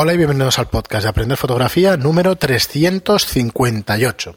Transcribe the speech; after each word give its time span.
Hola 0.00 0.14
y 0.14 0.16
bienvenidos 0.16 0.60
al 0.60 0.68
podcast 0.68 1.02
de 1.02 1.08
Aprender 1.08 1.36
Fotografía 1.36 1.96
número 1.96 2.36
358. 2.36 4.36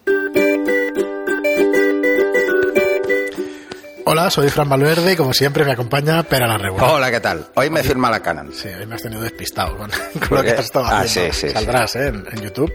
Hola, 4.05 4.29
soy 4.31 4.49
Fran 4.49 4.67
Valverde 4.69 5.13
y 5.13 5.15
como 5.15 5.33
siempre 5.33 5.63
me 5.63 5.71
acompaña 5.73 6.23
Pera 6.23 6.47
la 6.47 6.57
Regular. 6.57 6.89
Hola, 6.89 7.11
¿qué 7.11 7.19
tal? 7.19 7.45
Hoy 7.55 7.69
me 7.69 7.83
firma 7.83 8.09
la 8.09 8.21
Canon. 8.21 8.51
Sí, 8.53 8.67
hoy 8.69 8.85
me 8.87 8.95
has 8.95 9.03
tenido 9.03 9.21
despistado 9.21 9.77
con, 9.77 9.91
con 10.27 10.37
lo 10.37 10.43
que 10.43 10.51
has 10.51 10.61
estado 10.65 10.85
Ah, 10.87 11.01
haciendo. 11.01 11.33
sí, 11.33 11.47
sí, 11.47 11.53
Saldrás, 11.53 11.95
¿eh? 11.95 12.07
En, 12.07 12.25
en 12.31 12.41
YouTube. 12.41 12.71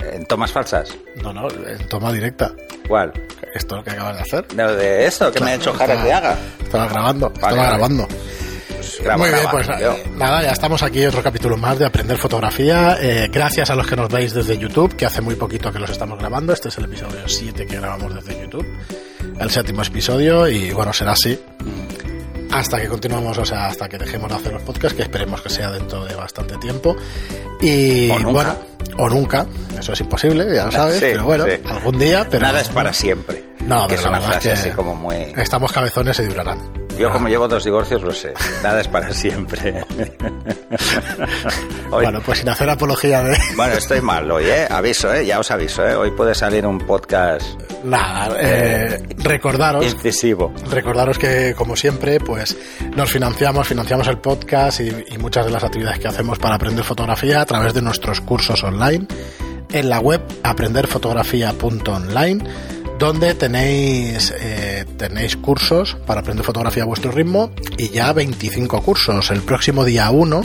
¿En 0.00 0.26
tomas 0.26 0.50
falsas? 0.52 0.88
No, 1.22 1.32
no, 1.32 1.48
en 1.50 1.88
toma 1.88 2.12
directa. 2.12 2.52
¿Cuál? 2.88 3.12
Esto 3.54 3.76
es 3.76 3.78
lo 3.78 3.84
que 3.84 3.90
acabas 3.92 4.16
de 4.16 4.22
hacer. 4.22 4.46
¿De, 4.48 4.76
de 4.76 5.06
esto 5.06 5.30
que 5.32 5.38
me 5.40 5.52
ha 5.52 5.54
hecho 5.54 5.72
Jara 5.72 6.02
que 6.02 6.12
haga? 6.12 6.36
Estaba 6.62 6.88
grabando, 6.88 7.28
estaba 7.32 7.52
vale. 7.54 7.68
grabando. 7.68 8.08
Pues 8.84 9.00
graba, 9.02 9.16
Muy 9.18 9.28
bien, 9.30 9.40
graba, 9.42 9.50
pues 9.50 9.68
nada, 10.16 10.42
ya 10.42 10.50
estamos 10.50 10.82
aquí 10.82 11.04
otro 11.06 11.22
capítulo 11.22 11.56
más 11.56 11.78
de 11.78 11.86
Aprender 11.86 12.18
Fotografía. 12.18 12.98
Eh, 13.00 13.30
gracias 13.32 13.70
a 13.70 13.74
los 13.74 13.86
que 13.86 13.96
nos 13.96 14.08
veis 14.10 14.34
desde 14.34 14.58
YouTube, 14.58 14.94
que 14.94 15.06
hace 15.06 15.22
muy 15.22 15.36
poquito 15.36 15.72
que 15.72 15.78
los 15.78 15.88
estamos 15.88 16.18
grabando. 16.18 16.52
Este 16.52 16.68
es 16.68 16.76
el 16.76 16.84
episodio 16.84 17.26
7 17.26 17.66
que 17.66 17.76
grabamos 17.76 18.14
desde 18.14 18.38
YouTube. 18.42 18.66
El 19.40 19.50
séptimo 19.50 19.82
episodio 19.82 20.46
y 20.48 20.70
bueno, 20.72 20.92
será 20.92 21.12
así. 21.12 21.40
Hasta 22.52 22.78
que 22.80 22.86
continuemos, 22.88 23.36
o 23.38 23.44
sea, 23.44 23.66
hasta 23.66 23.88
que 23.88 23.96
dejemos 23.98 24.28
de 24.28 24.36
hacer 24.36 24.52
los 24.52 24.62
podcasts, 24.62 24.94
que 24.94 25.02
esperemos 25.02 25.40
que 25.40 25.48
sea 25.48 25.70
dentro 25.70 26.04
de 26.04 26.14
bastante 26.14 26.56
tiempo. 26.58 26.94
Y 27.62 28.10
O 28.10 28.18
nunca. 28.18 28.32
bueno, 28.32 28.56
o 28.98 29.08
nunca, 29.08 29.46
eso 29.78 29.92
es 29.94 30.00
imposible, 30.00 30.54
ya 30.54 30.66
lo 30.66 30.72
sabes, 30.72 30.96
Sí, 30.96 31.06
pero 31.12 31.24
bueno, 31.24 31.46
sí. 31.46 31.52
algún 31.68 31.98
día. 31.98 32.26
Pero 32.30 32.46
Nada 32.46 32.60
es 32.60 32.68
para 32.68 32.92
siempre. 32.92 33.42
No, 33.66 33.88
que 33.88 33.96
pero 33.96 34.10
la 34.10 34.18
verdad 34.20 34.36
es 34.36 34.42
que 34.42 34.52
así 34.52 34.70
como 34.70 34.94
muy... 34.94 35.16
Estamos 35.36 35.72
cabezones 35.72 36.18
y 36.20 36.24
durarán. 36.26 36.83
Yo 36.98 37.10
como 37.10 37.28
llevo 37.28 37.48
dos 37.48 37.64
divorcios 37.64 38.02
lo 38.02 38.12
sé. 38.12 38.32
Nada 38.62 38.80
es 38.80 38.86
para 38.88 39.12
siempre. 39.12 39.84
Hoy- 41.90 42.04
Bueno, 42.04 42.20
pues 42.24 42.38
sin 42.38 42.48
hacer 42.48 42.70
apología 42.70 43.22
de, 43.22 43.36
Bueno, 43.56 43.74
estoy 43.74 44.00
mal 44.00 44.30
hoy, 44.30 44.44
¿eh? 44.46 44.66
Aviso, 44.70 45.12
¿eh? 45.12 45.26
Ya 45.26 45.38
os 45.40 45.50
aviso, 45.50 45.86
¿eh? 45.86 45.94
Hoy 45.96 46.10
puede 46.12 46.34
salir 46.34 46.64
un 46.66 46.78
podcast 46.78 47.44
Nada, 47.84 48.34
eh, 48.40 49.02
recordaros, 49.18 49.84
incisivo. 49.84 50.52
recordaros 50.70 51.18
que 51.18 51.54
como 51.56 51.76
siempre, 51.76 52.18
pues 52.20 52.56
nos 52.96 53.10
financiamos, 53.10 53.66
financiamos 53.68 54.06
el 54.08 54.16
podcast 54.18 54.80
y, 54.80 54.88
y 55.10 55.18
muchas 55.18 55.44
de 55.46 55.52
las 55.52 55.64
actividades 55.64 55.98
que 55.98 56.08
hacemos 56.08 56.38
para 56.38 56.54
aprender 56.54 56.84
fotografía 56.84 57.40
a 57.42 57.46
través 57.46 57.74
de 57.74 57.82
nuestros 57.82 58.20
cursos 58.20 58.62
online 58.64 59.06
en 59.72 59.88
la 59.90 59.98
web 60.00 60.20
aprenderfotografía.online 60.42 62.44
donde 62.98 63.34
tenéis 63.34 64.32
eh, 64.40 64.84
tenéis 64.96 65.36
cursos 65.36 65.96
para 66.06 66.20
aprender 66.20 66.44
fotografía 66.44 66.84
a 66.84 66.86
vuestro 66.86 67.10
ritmo 67.12 67.50
y 67.76 67.88
ya 67.90 68.12
25 68.12 68.82
cursos. 68.82 69.30
El 69.30 69.42
próximo 69.42 69.84
día 69.84 70.10
1 70.10 70.44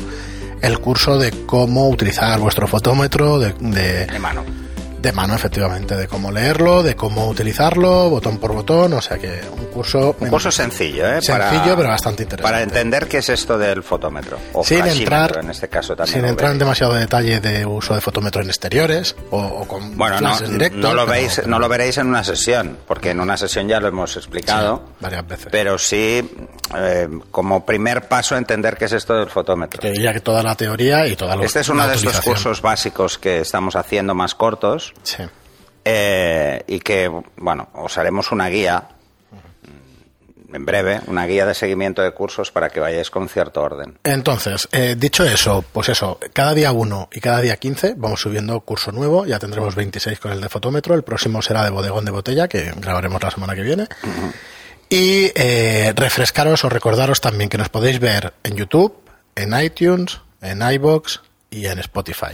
el 0.61 0.79
curso 0.79 1.17
de 1.17 1.31
cómo 1.45 1.87
utilizar 1.89 2.37
vuestro 2.39 2.67
fotómetro, 2.67 3.39
de- 3.39 3.53
de, 3.59 4.05
De 4.07 4.19
mano. 4.19 4.43
De 5.01 5.11
mano, 5.13 5.33
efectivamente, 5.35 5.95
de 5.95 6.07
cómo 6.07 6.31
leerlo, 6.31 6.83
de 6.83 6.95
cómo 6.95 7.27
utilizarlo, 7.27 8.09
botón 8.09 8.37
por 8.37 8.53
botón, 8.53 8.93
o 8.93 9.01
sea 9.01 9.17
que 9.17 9.41
un 9.57 9.65
curso, 9.67 10.15
Un 10.19 10.29
curso 10.29 10.51
sencillo, 10.51 11.05
¿eh? 11.07 11.21
sencillo, 11.21 11.75
pero 11.77 11.89
bastante 11.89 12.23
interesante. 12.23 12.43
Para 12.51 12.61
entender 12.63 13.07
qué 13.07 13.19
es 13.19 13.29
esto 13.29 13.57
del 13.57 13.81
fotómetro. 13.83 14.37
O 14.53 14.63
sin 14.63 14.85
entrar, 14.85 15.39
en 15.41 15.49
este 15.51 15.69
caso 15.69 15.95
también. 15.95 16.15
sin 16.19 16.25
entrar 16.25 16.51
en 16.51 16.57
veréis. 16.57 16.59
demasiado 16.59 16.93
detalle 16.95 17.39
de 17.39 17.65
uso 17.65 17.95
de 17.95 18.01
fotómetro 18.01 18.41
en 18.41 18.49
exteriores 18.49 19.15
o, 19.31 19.37
o 19.41 19.67
con 19.67 19.95
Bueno, 19.97 20.19
no, 20.21 20.37
directos. 20.39 20.81
no 20.81 20.93
lo 20.93 21.05
pero- 21.05 21.11
veis, 21.11 21.41
no 21.47 21.59
lo 21.59 21.69
veréis 21.69 21.97
en 21.97 22.07
una 22.07 22.23
sesión, 22.23 22.77
porque 22.87 23.11
en 23.11 23.19
una 23.21 23.37
sesión 23.37 23.67
ya 23.67 23.79
lo 23.79 23.87
hemos 23.87 24.15
explicado. 24.17 24.83
Sí, 24.85 24.93
varias 24.99 25.27
veces. 25.27 25.47
Pero 25.51 25.77
sí, 25.77 26.29
eh, 26.77 27.07
como 27.31 27.65
primer 27.65 28.07
paso, 28.07 28.35
entender 28.35 28.75
qué 28.77 28.85
es 28.85 28.91
esto 28.93 29.13
del 29.15 29.29
fotómetro. 29.29 29.79
Te 29.79 29.91
diría 29.91 30.13
que 30.13 30.19
toda 30.19 30.43
la 30.43 30.55
teoría 30.55 31.07
y 31.07 31.15
toda 31.15 31.35
la 31.35 31.45
Este 31.45 31.61
es 31.61 31.69
uno 31.69 31.87
de 31.87 31.95
estos 31.95 32.19
cursos 32.21 32.61
básicos 32.61 33.17
que 33.17 33.39
estamos 33.39 33.75
haciendo 33.75 34.13
más 34.13 34.35
cortos 34.35 34.88
Sí. 35.03 35.23
eh, 35.85 36.63
y 36.67 36.79
que, 36.79 37.09
bueno, 37.37 37.69
os 37.73 37.97
haremos 37.97 38.31
una 38.31 38.47
guía 38.49 38.89
mm, 39.31 40.55
en 40.55 40.65
breve, 40.65 41.01
una 41.07 41.25
guía 41.25 41.45
de 41.45 41.53
seguimiento 41.53 42.01
de 42.01 42.11
cursos 42.11 42.51
para 42.51 42.69
que 42.69 42.79
vayáis 42.79 43.09
con 43.09 43.27
cierto 43.29 43.61
orden. 43.61 43.97
Entonces, 44.03 44.67
eh, 44.71 44.95
dicho 44.97 45.23
eso, 45.23 45.63
pues 45.71 45.89
eso, 45.89 46.19
cada 46.33 46.53
día 46.53 46.71
1 46.71 47.09
y 47.13 47.19
cada 47.19 47.41
día 47.41 47.57
15 47.57 47.93
vamos 47.97 48.21
subiendo 48.21 48.59
curso 48.61 48.91
nuevo, 48.91 49.25
ya 49.25 49.39
tendremos 49.39 49.75
26 49.75 50.19
con 50.19 50.31
el 50.31 50.41
de 50.41 50.49
fotómetro, 50.49 50.95
el 50.95 51.03
próximo 51.03 51.41
será 51.41 51.63
de 51.63 51.69
bodegón 51.69 52.05
de 52.05 52.11
botella, 52.11 52.47
que 52.47 52.71
grabaremos 52.77 53.21
la 53.23 53.31
semana 53.31 53.55
que 53.55 53.61
viene. 53.61 53.87
Y 54.89 55.31
eh, 55.35 55.93
refrescaros 55.95 56.63
o 56.63 56.69
recordaros 56.69 57.21
también 57.21 57.49
que 57.49 57.59
nos 57.59 57.69
podéis 57.69 57.99
ver 57.99 58.33
en 58.43 58.55
YouTube, 58.55 58.95
en 59.35 59.59
iTunes, 59.59 60.19
en 60.41 60.61
iBox 60.63 61.21
y 61.51 61.67
en 61.67 61.77
Spotify. 61.79 62.33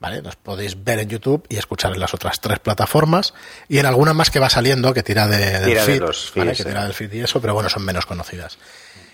¿Vale? 0.00 0.22
Nos 0.22 0.34
podéis 0.36 0.82
ver 0.82 0.98
en 0.98 1.10
YouTube 1.10 1.44
y 1.50 1.58
escuchar 1.58 1.92
en 1.92 2.00
las 2.00 2.14
otras 2.14 2.40
tres 2.40 2.58
plataformas 2.58 3.34
y 3.68 3.78
en 3.78 3.86
alguna 3.86 4.14
más 4.14 4.30
que 4.30 4.38
va 4.38 4.48
saliendo 4.48 4.94
que 4.94 5.02
tira 5.02 5.28
de, 5.28 5.36
del 5.60 5.64
Tira 5.64 5.84
de 5.84 5.98
feed, 5.98 6.54
que 6.56 6.64
tira 6.64 6.84
del 6.84 6.94
feed 6.94 7.12
y 7.12 7.20
eso, 7.20 7.40
pero 7.40 7.52
bueno, 7.52 7.68
son 7.68 7.84
menos 7.84 8.06
conocidas. 8.06 8.58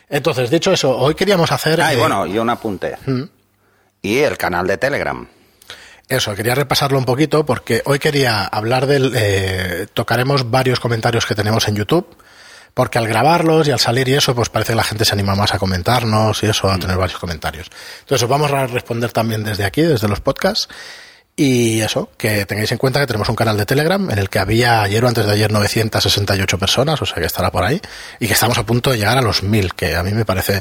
Entonces, 0.09 0.49
dicho 0.49 0.73
eso, 0.73 0.97
hoy 0.97 1.17
queríamos 1.17 1.51
hacer... 1.51 1.81
Ah, 1.83 1.93
y 1.93 1.97
eh, 1.97 1.99
bueno, 1.99 2.25
y 2.25 2.39
un 2.39 2.49
apunte. 2.49 2.97
Y 4.01 4.19
el 4.19 4.39
canal 4.39 4.69
de 4.69 4.79
Telegram. 4.79 5.27
Eso, 6.09 6.37
quería 6.37 6.55
repasarlo 6.55 6.99
un 6.99 7.05
poquito 7.05 7.45
porque 7.45 7.83
hoy 7.85 7.99
quería 7.99 8.45
hablar 8.45 8.87
del... 8.87 9.13
eh, 9.17 9.89
tocaremos 9.93 10.53
varios 10.53 10.79
comentarios 10.79 11.27
que 11.27 11.35
tenemos 11.35 11.67
en 11.67 11.75
YouTube, 11.75 12.17
porque 12.77 12.99
al 12.99 13.09
grabarlos 13.09 13.67
y 13.67 13.71
al 13.71 13.81
salir 13.81 14.07
y 14.07 14.13
eso, 14.13 14.35
pues 14.35 14.51
parece 14.51 14.75
que 14.75 14.77
la 14.77 14.85
gente 14.85 15.07
se 15.07 15.15
anima 15.15 15.35
más 15.35 15.55
a 15.55 15.59
comentarnos 15.59 16.43
y 16.43 16.47
eso, 16.47 16.71
a 16.71 16.79
tener 16.79 16.99
varios 16.99 17.19
comentarios. 17.19 17.71
Entonces 18.01 18.25
os 18.25 18.29
vamos 18.29 18.53
a 18.53 18.67
responder 18.67 19.13
también 19.13 19.43
desde 19.45 19.65
aquí, 19.65 19.81
desde 19.81 20.07
los 20.09 20.21
podcasts. 20.21 20.69
Y 21.35 21.81
eso, 21.81 22.11
que 22.19 22.45
tengáis 22.45 22.71
en 22.73 22.77
cuenta 22.77 23.01
que 23.01 23.07
tenemos 23.07 23.31
un 23.31 23.35
canal 23.35 23.57
de 23.57 23.65
Telegram 23.65 24.11
en 24.11 24.19
el 24.19 24.29
que 24.29 24.41
había 24.41 24.83
ayer 24.83 25.03
o 25.03 25.09
antes 25.09 25.25
de 25.25 25.33
ayer 25.33 25.51
968 25.51 26.59
personas, 26.59 27.01
o 27.01 27.07
sea 27.07 27.17
que 27.17 27.25
estará 27.25 27.51
por 27.51 27.65
ahí, 27.65 27.81
y 28.21 28.27
que 28.27 28.35
estamos 28.35 28.59
a 28.59 28.67
punto 28.67 28.91
de 28.91 28.99
llegar 28.99 29.17
a 29.17 29.23
los 29.23 29.43
1000, 29.43 29.73
que 29.73 29.97
a 29.97 30.03
mí 30.03 30.13
me 30.13 30.27
parece 30.27 30.61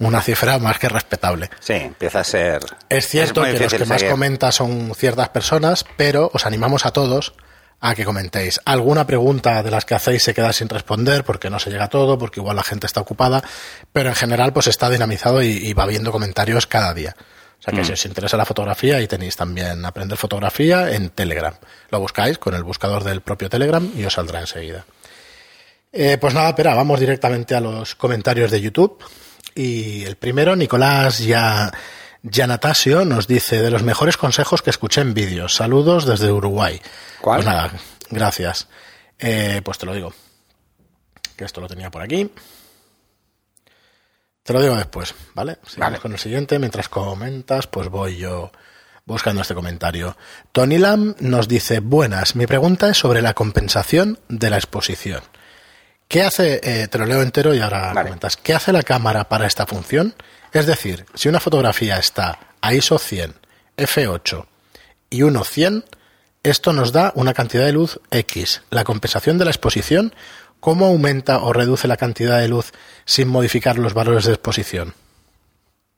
una 0.00 0.22
cifra 0.22 0.58
más 0.58 0.80
que 0.80 0.88
respetable. 0.88 1.50
Sí, 1.60 1.74
empieza 1.74 2.20
a 2.20 2.24
ser... 2.24 2.60
Es 2.88 3.06
cierto 3.06 3.44
que 3.44 3.56
los 3.56 3.72
que 3.72 3.84
más 3.84 4.02
comentan 4.02 4.50
son 4.50 4.92
ciertas 4.96 5.28
personas, 5.28 5.84
pero 5.96 6.28
os 6.34 6.44
animamos 6.44 6.86
a 6.86 6.90
todos 6.90 7.34
a 7.80 7.94
que 7.94 8.04
comentéis. 8.04 8.60
Alguna 8.64 9.06
pregunta 9.06 9.62
de 9.62 9.70
las 9.70 9.84
que 9.84 9.94
hacéis 9.94 10.22
se 10.22 10.34
queda 10.34 10.52
sin 10.52 10.68
responder 10.68 11.24
porque 11.24 11.50
no 11.50 11.58
se 11.58 11.70
llega 11.70 11.84
a 11.84 11.88
todo, 11.88 12.18
porque 12.18 12.40
igual 12.40 12.56
la 12.56 12.62
gente 12.64 12.86
está 12.86 13.00
ocupada, 13.00 13.42
pero 13.92 14.08
en 14.08 14.14
general 14.14 14.52
pues 14.52 14.66
está 14.66 14.88
dinamizado 14.90 15.42
y, 15.42 15.48
y 15.48 15.72
va 15.74 15.86
viendo 15.86 16.10
comentarios 16.12 16.66
cada 16.66 16.94
día. 16.94 17.14
O 17.58 17.62
sea 17.62 17.72
que 17.72 17.80
Mm. 17.82 17.84
si 17.86 17.92
os 17.92 18.06
interesa 18.06 18.36
la 18.36 18.44
fotografía, 18.44 18.96
ahí 18.96 19.06
tenéis 19.06 19.36
también 19.36 19.84
aprender 19.84 20.18
fotografía 20.18 20.90
en 20.94 21.10
Telegram. 21.10 21.54
Lo 21.90 22.00
buscáis 22.00 22.38
con 22.38 22.54
el 22.54 22.62
buscador 22.64 23.02
del 23.04 23.22
propio 23.22 23.48
Telegram 23.48 23.88
y 23.96 24.04
os 24.04 24.12
saldrá 24.12 24.40
enseguida. 24.40 24.84
Eh, 25.92 26.18
pues 26.20 26.34
nada, 26.34 26.50
espera, 26.50 26.74
vamos 26.74 27.00
directamente 27.00 27.54
a 27.54 27.60
los 27.60 27.94
comentarios 27.94 28.50
de 28.50 28.60
YouTube. 28.60 29.02
Y 29.54 30.04
el 30.04 30.16
primero, 30.16 30.54
Nicolás 30.54 31.18
ya, 31.20 31.72
Yanatasio, 32.28 33.04
nos 33.04 33.26
dice 33.28 33.62
de 33.62 33.70
los 33.70 33.82
mejores 33.82 34.16
consejos 34.16 34.60
que 34.60 34.70
escuché 34.70 35.00
en 35.00 35.14
vídeos. 35.14 35.54
Saludos 35.54 36.06
desde 36.06 36.32
Uruguay. 36.32 36.80
¿Cuál? 37.20 37.38
Pues 37.38 37.46
nada, 37.46 37.72
gracias. 38.10 38.68
Eh, 39.18 39.60
pues 39.64 39.78
te 39.78 39.86
lo 39.86 39.94
digo. 39.94 40.12
Que 41.36 41.44
esto 41.44 41.60
lo 41.60 41.68
tenía 41.68 41.90
por 41.90 42.02
aquí. 42.02 42.30
Te 44.42 44.52
lo 44.52 44.60
digo 44.60 44.76
después, 44.76 45.14
¿vale? 45.34 45.58
Seguimos 45.64 45.78
Vale. 45.78 45.98
con 46.00 46.12
el 46.12 46.18
siguiente. 46.18 46.58
Mientras 46.58 46.88
comentas, 46.88 47.66
pues 47.66 47.88
voy 47.88 48.16
yo 48.16 48.50
buscando 49.04 49.42
este 49.42 49.54
comentario. 49.54 50.16
Tony 50.52 50.78
Lam 50.78 51.14
nos 51.20 51.48
dice, 51.48 51.80
buenas, 51.80 52.34
mi 52.36 52.46
pregunta 52.46 52.88
es 52.90 52.98
sobre 52.98 53.22
la 53.22 53.34
compensación 53.34 54.18
de 54.28 54.50
la 54.50 54.56
exposición. 54.56 55.20
¿Qué 56.08 56.22
hace, 56.22 56.60
eh, 56.62 56.88
te 56.88 56.98
lo 56.98 57.06
leo 57.06 57.22
entero 57.22 57.54
y 57.54 57.60
ahora 57.60 57.92
Vale. 57.92 58.08
comentas, 58.08 58.36
¿qué 58.36 58.54
hace 58.54 58.72
la 58.72 58.82
cámara 58.82 59.28
para 59.28 59.46
esta 59.46 59.66
función? 59.66 60.14
Es 60.52 60.66
decir, 60.66 61.04
si 61.14 61.28
una 61.28 61.40
fotografía 61.40 61.98
está 61.98 62.38
a 62.60 62.72
ISO 62.74 62.98
100, 62.98 63.34
F8 63.76 64.46
y 65.10 65.20
1.100, 65.22 65.84
esto 66.42 66.72
nos 66.72 66.92
da 66.92 67.12
una 67.16 67.34
cantidad 67.34 67.64
de 67.64 67.72
luz 67.72 68.00
X. 68.10 68.62
La 68.70 68.84
compensación 68.84 69.36
de 69.36 69.44
la 69.44 69.50
exposición, 69.50 70.14
¿cómo 70.60 70.86
aumenta 70.86 71.40
o 71.40 71.52
reduce 71.52 71.88
la 71.88 71.96
cantidad 71.96 72.38
de 72.38 72.48
luz 72.48 72.72
sin 73.04 73.28
modificar 73.28 73.78
los 73.78 73.94
valores 73.94 74.24
de 74.24 74.34
exposición? 74.34 74.94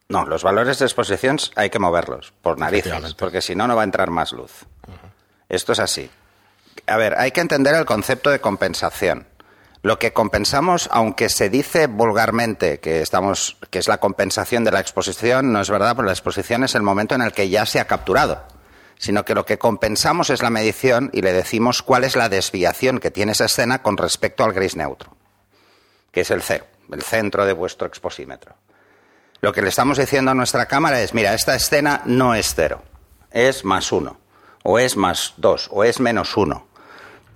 No, 0.09 0.25
los 0.25 0.43
valores 0.43 0.79
de 0.79 0.87
exposición 0.87 1.37
hay 1.55 1.69
que 1.69 1.79
moverlos 1.79 2.33
por 2.41 2.59
narices, 2.59 3.13
porque 3.15 3.43
si 3.43 3.55
no, 3.55 3.69
no 3.69 3.77
va 3.77 3.83
a 3.83 3.85
entrar 3.85 4.09
más 4.09 4.33
luz. 4.33 4.65
Esto 5.51 5.73
es 5.73 5.81
así. 5.81 6.11
A 6.87 6.97
ver, 6.97 7.15
hay 7.19 7.31
que 7.31 7.43
entender 7.43 7.75
el 7.75 7.85
concepto 7.85 8.31
de 8.31 8.41
compensación. 8.41 9.27
Lo 9.89 9.99
que 9.99 10.13
compensamos, 10.13 10.87
aunque 10.93 11.31
se 11.31 11.49
dice 11.49 11.87
vulgarmente 11.87 12.79
que 12.79 13.01
estamos, 13.01 13.57
que 13.71 13.79
es 13.79 13.89
la 13.89 13.97
compensación 13.97 14.63
de 14.63 14.71
la 14.71 14.81
exposición, 14.81 15.51
no 15.51 15.63
es 15.63 15.71
verdad, 15.71 15.97
porque 15.97 16.09
la 16.09 16.13
exposición 16.13 16.63
es 16.63 16.75
el 16.75 16.83
momento 16.83 17.15
en 17.15 17.23
el 17.23 17.33
que 17.33 17.49
ya 17.49 17.65
se 17.65 17.81
ha 17.81 17.87
capturado. 17.87 18.45
Sino 18.99 19.25
que 19.25 19.35
lo 19.35 19.47
que 19.47 19.57
compensamos 19.57 20.29
es 20.29 20.43
la 20.43 20.51
medición 20.51 21.09
y 21.15 21.23
le 21.23 21.33
decimos 21.33 21.83
cuál 21.83 22.05
es 22.05 22.17
la 22.17 22.29
desviación 22.29 22.99
que 22.99 23.11
tiene 23.11 23.33
esa 23.33 23.47
escena 23.47 23.81
con 23.81 23.97
respecto 23.97 24.45
al 24.45 24.53
gris 24.53 24.77
neutro, 24.77 25.17
que 26.13 26.21
es 26.21 26.31
el 26.31 26.43
cero, 26.43 26.67
el 26.93 27.01
centro 27.01 27.47
de 27.47 27.55
vuestro 27.55 27.87
exposímetro. 27.87 28.57
Lo 29.41 29.55
que 29.55 29.63
le 29.63 29.71
estamos 29.71 29.97
diciendo 29.97 30.33
a 30.33 30.35
nuestra 30.35 30.67
cámara 30.67 31.01
es, 31.01 31.15
mira, 31.15 31.33
esta 31.33 31.55
escena 31.55 32.03
no 32.05 32.35
es 32.35 32.55
cero, 32.55 32.83
es 33.31 33.65
más 33.65 33.91
uno, 33.91 34.21
o 34.65 34.79
es 34.79 34.99
más 34.99 35.33
dos, 35.39 35.71
o 35.73 35.83
es 35.83 35.99
menos 35.99 36.37
uno. 36.37 36.67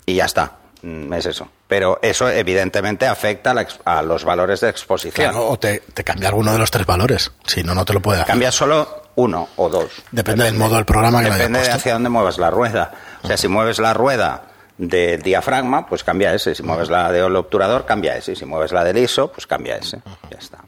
Y 0.04 0.16
ya 0.16 0.26
está, 0.26 0.58
mm, 0.82 1.14
es 1.14 1.24
eso. 1.24 1.48
Pero 1.72 1.98
eso 2.02 2.28
evidentemente 2.28 3.06
afecta 3.06 3.52
a, 3.52 3.54
la 3.54 3.66
a 3.86 4.02
los 4.02 4.26
valores 4.26 4.60
de 4.60 4.68
exposición. 4.68 5.30
Claro, 5.30 5.48
o 5.48 5.58
te, 5.58 5.80
te 5.94 6.04
cambia 6.04 6.28
alguno 6.28 6.52
de 6.52 6.58
los 6.58 6.70
tres 6.70 6.84
valores. 6.84 7.32
Si 7.46 7.62
no, 7.62 7.74
no 7.74 7.86
te 7.86 7.94
lo 7.94 8.02
puede 8.02 8.18
hacer. 8.18 8.26
Cambia 8.26 8.52
solo 8.52 9.04
uno 9.14 9.48
o 9.56 9.70
dos. 9.70 9.90
Depende 10.10 10.44
del 10.44 10.52
modo 10.58 10.74
del 10.74 10.84
programa 10.84 11.22
que 11.24 11.30
Depende 11.30 11.60
de 11.60 11.70
hacia 11.70 11.94
dónde 11.94 12.10
muevas 12.10 12.36
la 12.36 12.50
rueda. 12.50 12.92
O 13.22 13.26
sea, 13.26 13.38
si 13.38 13.48
mueves 13.48 13.78
la 13.78 13.94
rueda 13.94 14.42
del 14.76 15.22
diafragma, 15.22 15.86
pues 15.86 16.04
cambia 16.04 16.34
ese. 16.34 16.54
Si 16.54 16.62
mueves 16.62 16.90
la 16.90 17.10
del 17.10 17.34
obturador, 17.36 17.86
cambia 17.86 18.18
ese. 18.18 18.36
Si 18.36 18.44
mueves 18.44 18.70
la 18.72 18.84
del 18.84 18.98
ISO, 18.98 19.32
pues 19.32 19.46
cambia 19.46 19.76
ese. 19.76 20.02
Ya 20.30 20.36
está. 20.36 20.58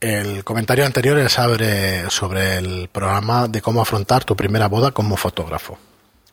El 0.00 0.42
comentario 0.42 0.84
anterior 0.86 1.20
es 1.20 1.34
sobre, 1.34 2.10
sobre 2.10 2.56
el 2.56 2.88
programa 2.90 3.46
de 3.46 3.62
cómo 3.62 3.80
afrontar 3.80 4.24
tu 4.24 4.34
primera 4.34 4.66
boda 4.66 4.90
como 4.90 5.16
fotógrafo. 5.16 5.78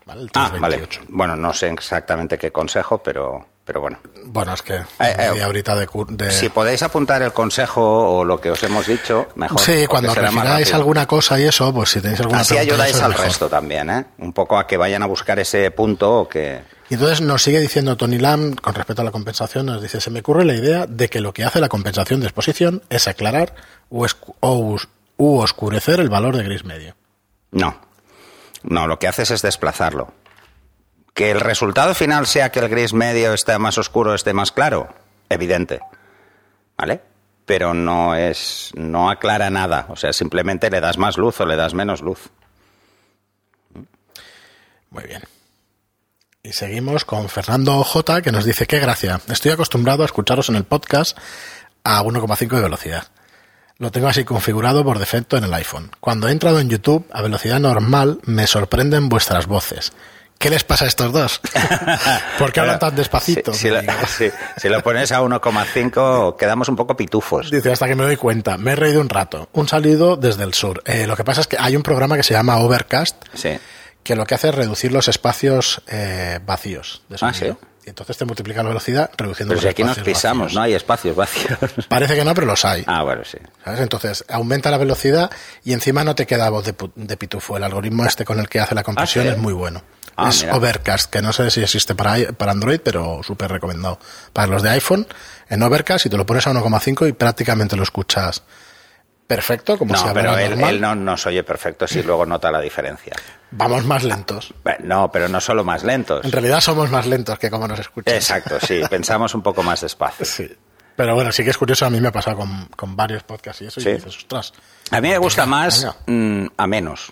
¿Vale? 0.07 0.21
El 0.23 0.31
Ah, 0.33 0.49
vale. 0.59 0.77
328. 0.77 1.01
Bueno, 1.09 1.35
no 1.35 1.53
sé 1.53 1.69
exactamente 1.69 2.39
qué 2.39 2.51
consejo, 2.51 2.97
pero, 3.03 3.52
pero 3.65 3.81
bueno. 3.81 3.99
Bueno, 4.25 4.53
es 4.53 4.61
que 4.61 4.75
Eh, 4.75 4.83
eh, 4.99 5.31
de, 5.53 5.87
de- 6.09 6.31
Si 6.31 6.49
podéis 6.49 6.83
apuntar 6.83 7.21
el 7.21 7.31
consejo 7.33 7.81
o 8.17 8.25
lo 8.25 8.39
que 8.41 8.51
os 8.51 8.61
hemos 8.63 8.85
dicho, 8.87 9.27
mejor. 9.35 9.59
Sí, 9.59 9.85
cuando 9.87 10.13
refiráis 10.13 10.73
alguna 10.73 11.05
cosa 11.07 11.39
y 11.39 11.43
eso, 11.43 11.73
pues 11.73 11.89
si 11.91 12.01
tenéis 12.01 12.19
alguna 12.21 12.41
Así 12.41 12.55
pregunta, 12.55 12.73
ayudáis 12.73 13.01
al 13.01 13.11
mejor. 13.11 13.25
resto 13.25 13.49
también, 13.49 13.89
¿eh? 13.89 14.05
Un 14.19 14.33
poco 14.33 14.57
a 14.57 14.67
que 14.67 14.75
vayan 14.77 15.01
a 15.03 15.05
buscar 15.05 15.39
ese 15.39 15.71
punto 15.71 16.11
o 16.21 16.27
que... 16.29 16.61
Y 16.89 16.95
entonces 16.95 17.21
nos 17.21 17.41
sigue 17.41 17.59
diciendo 17.59 17.95
Tony 17.95 18.17
Lam, 18.19 18.53
con 18.55 18.75
respecto 18.75 19.01
a 19.01 19.05
la 19.05 19.11
compensación, 19.11 19.65
nos 19.65 19.81
dice, 19.81 20.01
se 20.01 20.11
me 20.11 20.19
ocurre 20.19 20.43
la 20.45 20.53
idea 20.53 20.85
de 20.85 21.09
que 21.09 21.21
lo 21.21 21.33
que 21.33 21.43
hace 21.45 21.59
la 21.61 21.69
compensación 21.69 22.19
de 22.19 22.27
exposición 22.27 22.83
es 22.89 23.07
aclarar 23.07 23.55
o, 23.89 24.05
u 25.17 25.37
oscurecer 25.39 25.99
el 26.01 26.09
valor 26.09 26.35
de 26.35 26.43
gris 26.43 26.65
medio. 26.65 26.95
No. 27.51 27.79
No, 28.63 28.87
lo 28.87 28.99
que 28.99 29.07
haces 29.07 29.31
es 29.31 29.41
desplazarlo. 29.41 30.13
Que 31.13 31.31
el 31.31 31.39
resultado 31.39 31.93
final 31.93 32.25
sea 32.25 32.51
que 32.51 32.59
el 32.59 32.69
gris 32.69 32.93
medio 32.93 33.33
esté 33.33 33.57
más 33.59 33.77
oscuro, 33.77 34.15
esté 34.15 34.33
más 34.33 34.51
claro, 34.51 34.89
evidente. 35.29 35.79
¿Vale? 36.77 37.01
Pero 37.45 37.73
no 37.73 38.15
es. 38.15 38.71
no 38.75 39.09
aclara 39.09 39.49
nada. 39.49 39.85
O 39.89 39.95
sea, 39.95 40.13
simplemente 40.13 40.69
le 40.69 40.81
das 40.81 40.97
más 40.97 41.17
luz 41.17 41.39
o 41.39 41.45
le 41.45 41.55
das 41.55 41.73
menos 41.73 42.01
luz. 42.01 42.29
Muy 44.89 45.03
bien. 45.03 45.23
Y 46.43 46.53
seguimos 46.53 47.05
con 47.05 47.29
Fernando 47.29 47.83
J, 47.83 48.21
que 48.21 48.31
nos 48.31 48.45
dice, 48.45 48.67
qué 48.67 48.79
gracia, 48.79 49.21
estoy 49.29 49.51
acostumbrado 49.51 50.03
a 50.03 50.05
escucharos 50.05 50.49
en 50.49 50.55
el 50.55 50.65
podcast 50.65 51.17
a 51.83 52.03
1,5 52.03 52.55
de 52.55 52.61
velocidad. 52.61 53.07
Lo 53.77 53.91
tengo 53.91 54.07
así 54.07 54.23
configurado 54.23 54.83
por 54.83 54.99
defecto 54.99 55.37
en 55.37 55.45
el 55.45 55.53
iPhone. 55.53 55.91
Cuando 55.99 56.27
he 56.27 56.31
entrado 56.31 56.59
en 56.59 56.69
YouTube 56.69 57.07
a 57.11 57.21
velocidad 57.21 57.59
normal, 57.59 58.19
me 58.23 58.45
sorprenden 58.45 59.09
vuestras 59.09 59.47
voces. 59.47 59.93
¿Qué 60.43 60.49
les 60.49 60.63
pasa 60.65 60.83
a 60.85 60.87
estos 60.89 61.11
dos? 61.13 61.39
¿Por 62.37 62.51
qué 62.51 62.59
hablan 62.59 62.77
tan 62.77 62.93
despacito? 62.95 63.53
Si, 63.53 63.59
si 63.59 63.69
lo, 63.69 63.79
si- 64.07 64.29
si 64.57 64.67
lo 64.69 64.83
pones 64.83 65.11
a 65.13 65.21
1,5, 65.21 66.35
quedamos 66.35 66.67
un 66.67 66.75
poco 66.75 66.97
pitufos. 66.97 67.49
Dice, 67.49 67.71
hasta 67.71 67.87
que 67.87 67.95
me 67.95 68.03
doy 68.03 68.17
cuenta, 68.17 68.57
me 68.57 68.73
he 68.73 68.75
reído 68.75 68.99
un 68.99 69.07
rato. 69.09 69.47
Un 69.53 69.67
saludo 69.69 70.17
desde 70.17 70.43
el 70.43 70.53
sur. 70.53 70.81
Eh, 70.85 71.07
lo 71.07 71.15
que 71.15 71.23
pasa 71.23 71.41
es 71.41 71.47
que 71.47 71.57
hay 71.57 71.75
un 71.77 71.83
programa 71.83 72.17
que 72.17 72.23
se 72.23 72.33
llama 72.33 72.57
Overcast, 72.57 73.15
Sí. 73.33 73.57
que 74.03 74.15
lo 74.17 74.25
que 74.25 74.35
hace 74.35 74.49
es 74.49 74.55
reducir 74.55 74.91
los 74.91 75.07
espacios 75.07 75.81
eh, 75.87 76.39
vacíos 76.45 77.03
de 77.07 77.17
Ah. 77.21 77.33
¿sí? 77.33 77.45
Y 77.85 77.89
entonces 77.89 78.17
te 78.17 78.23
multiplica 78.25 78.63
la 78.63 78.69
velocidad 78.69 79.11
reduciendo 79.17 79.51
Pero 79.51 79.55
los 79.57 79.63
si 79.63 79.67
aquí 79.69 79.83
nos 79.83 79.99
pisamos, 79.99 80.45
vacíos. 80.45 80.55
no 80.57 80.61
hay 80.61 80.73
espacios 80.73 81.15
vacíos. 81.17 81.57
Parece 81.89 82.15
que 82.15 82.23
no, 82.23 82.33
pero 82.33 82.47
los 82.47 82.63
hay. 82.63 82.83
Ah, 82.87 83.03
bueno, 83.03 83.23
sí. 83.25 83.37
¿sabes? 83.63 83.81
Entonces 83.81 84.23
aumenta 84.29 84.71
la 84.71 84.77
velocidad 84.77 85.29
y 85.65 85.73
encima 85.73 86.03
no 86.05 86.15
te 86.15 86.25
queda 86.25 86.49
voz 86.49 86.63
de, 86.65 86.75
de 86.95 87.17
pitufo. 87.17 87.57
El 87.57 87.63
algoritmo 87.63 88.05
este 88.05 88.23
con 88.23 88.39
el 88.39 88.47
que 88.47 88.61
hace 88.61 88.73
la 88.75 88.83
compresión 88.83 89.25
¿sí? 89.25 89.31
es 89.31 89.37
muy 89.37 89.51
bueno. 89.53 89.81
Ah, 90.15 90.29
es 90.29 90.41
mira. 90.43 90.55
Overcast, 90.55 91.09
que 91.11 91.21
no 91.21 91.33
sé 91.33 91.49
si 91.51 91.61
existe 91.61 91.95
para, 91.95 92.31
para 92.33 92.51
Android, 92.51 92.79
pero 92.83 93.21
súper 93.23 93.51
recomendado. 93.51 93.99
Para 94.31 94.47
los 94.47 94.61
de 94.61 94.69
iPhone, 94.69 95.07
en 95.49 95.63
Overcast, 95.63 96.05
y 96.05 96.09
te 96.09 96.17
lo 96.17 96.25
pones 96.25 96.45
a 96.47 96.51
1,5 96.53 97.09
y 97.09 97.13
prácticamente 97.13 97.75
lo 97.75 97.83
escuchas 97.83 98.43
perfecto, 99.25 99.77
como 99.77 99.95
si 99.95 100.03
No, 100.03 100.09
hablara 100.09 100.33
pero 100.35 100.43
él, 100.43 100.49
normal. 100.51 100.75
él 100.75 100.81
no 100.81 100.95
nos 100.95 101.25
oye 101.25 101.43
perfecto 101.43 101.87
si 101.87 102.03
luego 102.03 102.25
nota 102.25 102.51
la 102.51 102.59
diferencia. 102.61 103.13
Vamos 103.51 103.85
más 103.85 104.03
lentos. 104.03 104.53
Bueno, 104.63 104.79
No, 104.83 105.11
pero 105.11 105.27
no 105.29 105.39
solo 105.41 105.63
más 105.63 105.83
lentos. 105.83 106.23
En 106.25 106.31
realidad 106.31 106.59
somos 106.61 106.91
más 106.91 107.05
lentos 107.07 107.39
que 107.39 107.49
como 107.49 107.67
nos 107.67 107.79
escuchas. 107.79 108.13
Exacto, 108.13 108.59
sí, 108.59 108.81
pensamos 108.89 109.33
un 109.33 109.41
poco 109.41 109.63
más 109.63 109.81
despacio. 109.81 110.25
Sí. 110.25 110.51
Pero 110.95 111.15
bueno, 111.15 111.31
sí 111.31 111.43
que 111.43 111.49
es 111.49 111.57
curioso, 111.57 111.85
a 111.87 111.89
mí 111.89 111.99
me 111.99 112.09
ha 112.09 112.11
pasado 112.11 112.37
con, 112.37 112.65
con 112.75 112.95
varios 112.95 113.23
podcasts 113.23 113.63
y 113.63 113.65
eso, 113.65 113.81
Sí. 113.81 113.89
y 113.89 113.93
dices, 113.93 114.15
ostras. 114.17 114.53
A 114.91 115.01
mí 115.01 115.09
me 115.09 115.17
gusta 115.17 115.47
más 115.47 115.81
Venga. 116.05 116.43
mm, 116.45 116.47
a 116.57 116.67
menos, 116.67 117.11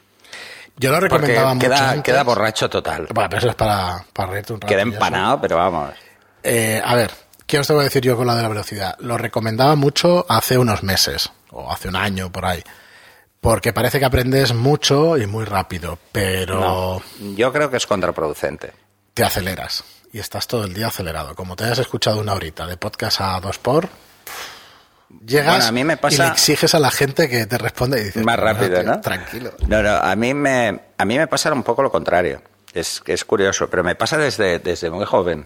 Yo 0.77 0.91
lo 0.91 0.99
recomendaba 0.99 1.53
mucho. 1.53 1.69
queda, 2.03 2.23
borracho 2.23 2.69
total. 2.69 3.07
Bueno, 3.13 3.29
pero 3.29 3.39
eso 3.39 3.49
es 3.49 3.55
para, 3.55 4.03
para 4.13 4.31
reírte 4.31 4.53
un 4.53 4.61
rato. 4.61 4.67
Queda 4.71 4.81
empanado, 4.81 5.39
pero 5.41 5.57
vamos. 5.57 5.91
Eh, 6.43 6.81
a 6.83 6.95
ver, 6.95 7.11
¿qué 7.45 7.59
os 7.59 7.67
tengo 7.67 7.79
que 7.81 7.85
decir 7.85 8.01
yo 8.01 8.17
con 8.17 8.25
la 8.27 8.35
de 8.35 8.41
la 8.41 8.47
velocidad? 8.49 8.95
Lo 8.99 9.17
recomendaba 9.17 9.75
mucho 9.75 10.25
hace 10.27 10.57
unos 10.57 10.81
meses, 10.83 11.31
o 11.51 11.71
hace 11.71 11.87
un 11.87 11.95
año 11.95 12.31
por 12.31 12.45
ahí. 12.45 12.63
Porque 13.39 13.73
parece 13.73 13.99
que 13.99 14.05
aprendes 14.05 14.53
mucho 14.53 15.17
y 15.17 15.25
muy 15.27 15.45
rápido, 15.45 15.97
pero 16.11 16.59
No, 16.59 17.01
yo 17.35 17.51
creo 17.51 17.69
que 17.69 17.77
es 17.77 17.87
contraproducente. 17.87 18.71
te 19.13 19.23
aceleras. 19.23 19.83
Y 20.13 20.19
estás 20.19 20.45
todo 20.47 20.65
el 20.65 20.73
día 20.73 20.87
acelerado. 20.87 21.35
Como 21.35 21.55
te 21.55 21.63
hayas 21.63 21.79
escuchado 21.79 22.19
una 22.19 22.33
horita 22.33 22.67
de 22.67 22.75
podcast 22.77 23.21
a 23.21 23.39
dos 23.39 23.57
por, 23.59 23.87
llegas 25.25 25.47
Bueno, 25.55 25.65
a 25.65 25.71
mí 25.71 25.83
me 25.83 25.97
pasa- 25.97 26.23
y 26.23 26.27
le 26.27 26.31
exiges 26.33 26.73
a 26.75 26.79
la 26.79 26.91
gente 26.91 27.27
que 27.29 27.45
te 27.45 27.57
responda 27.57 27.97
y 27.99 28.03
dices... 28.05 28.23
Más 28.23 28.37
"Bueno, 28.37 28.53
rápido, 28.53 28.79
tío, 28.81 28.91
¿no? 28.91 29.01
Tranquilo. 29.01 29.51
No, 29.67 29.81
no, 29.83 29.95
a 29.95 30.15
mí 30.15 30.33
me, 30.33 30.79
a 30.97 31.05
mí 31.05 31.17
me 31.17 31.27
pasa 31.27 31.51
un 31.53 31.63
poco 31.63 31.81
lo 31.83 31.91
contrario. 31.91 32.41
Es, 32.73 33.01
es 33.05 33.25
curioso, 33.25 33.69
pero 33.69 33.83
me 33.83 33.95
pasa 33.95 34.17
desde, 34.17 34.59
desde 34.59 34.89
muy 34.89 35.05
joven. 35.05 35.45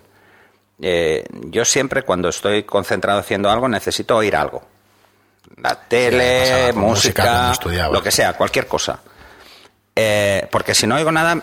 Eh, 0.81 1.23
yo 1.49 1.63
siempre 1.65 2.03
cuando 2.03 2.29
estoy 2.29 2.63
concentrado 2.63 3.19
haciendo 3.19 3.49
algo 3.49 3.67
necesito 3.69 4.15
oír 4.17 4.35
algo. 4.35 4.67
La 5.61 5.75
tele, 5.75 6.73
música 6.73 7.53
lo 7.91 8.01
que 8.03 8.11
sea, 8.11 8.33
cualquier 8.33 8.67
cosa. 8.67 8.99
Eh, 9.95 10.47
porque 10.51 10.75
si 10.75 10.85
no 10.87 10.95
oigo 10.95 11.11
nada, 11.11 11.41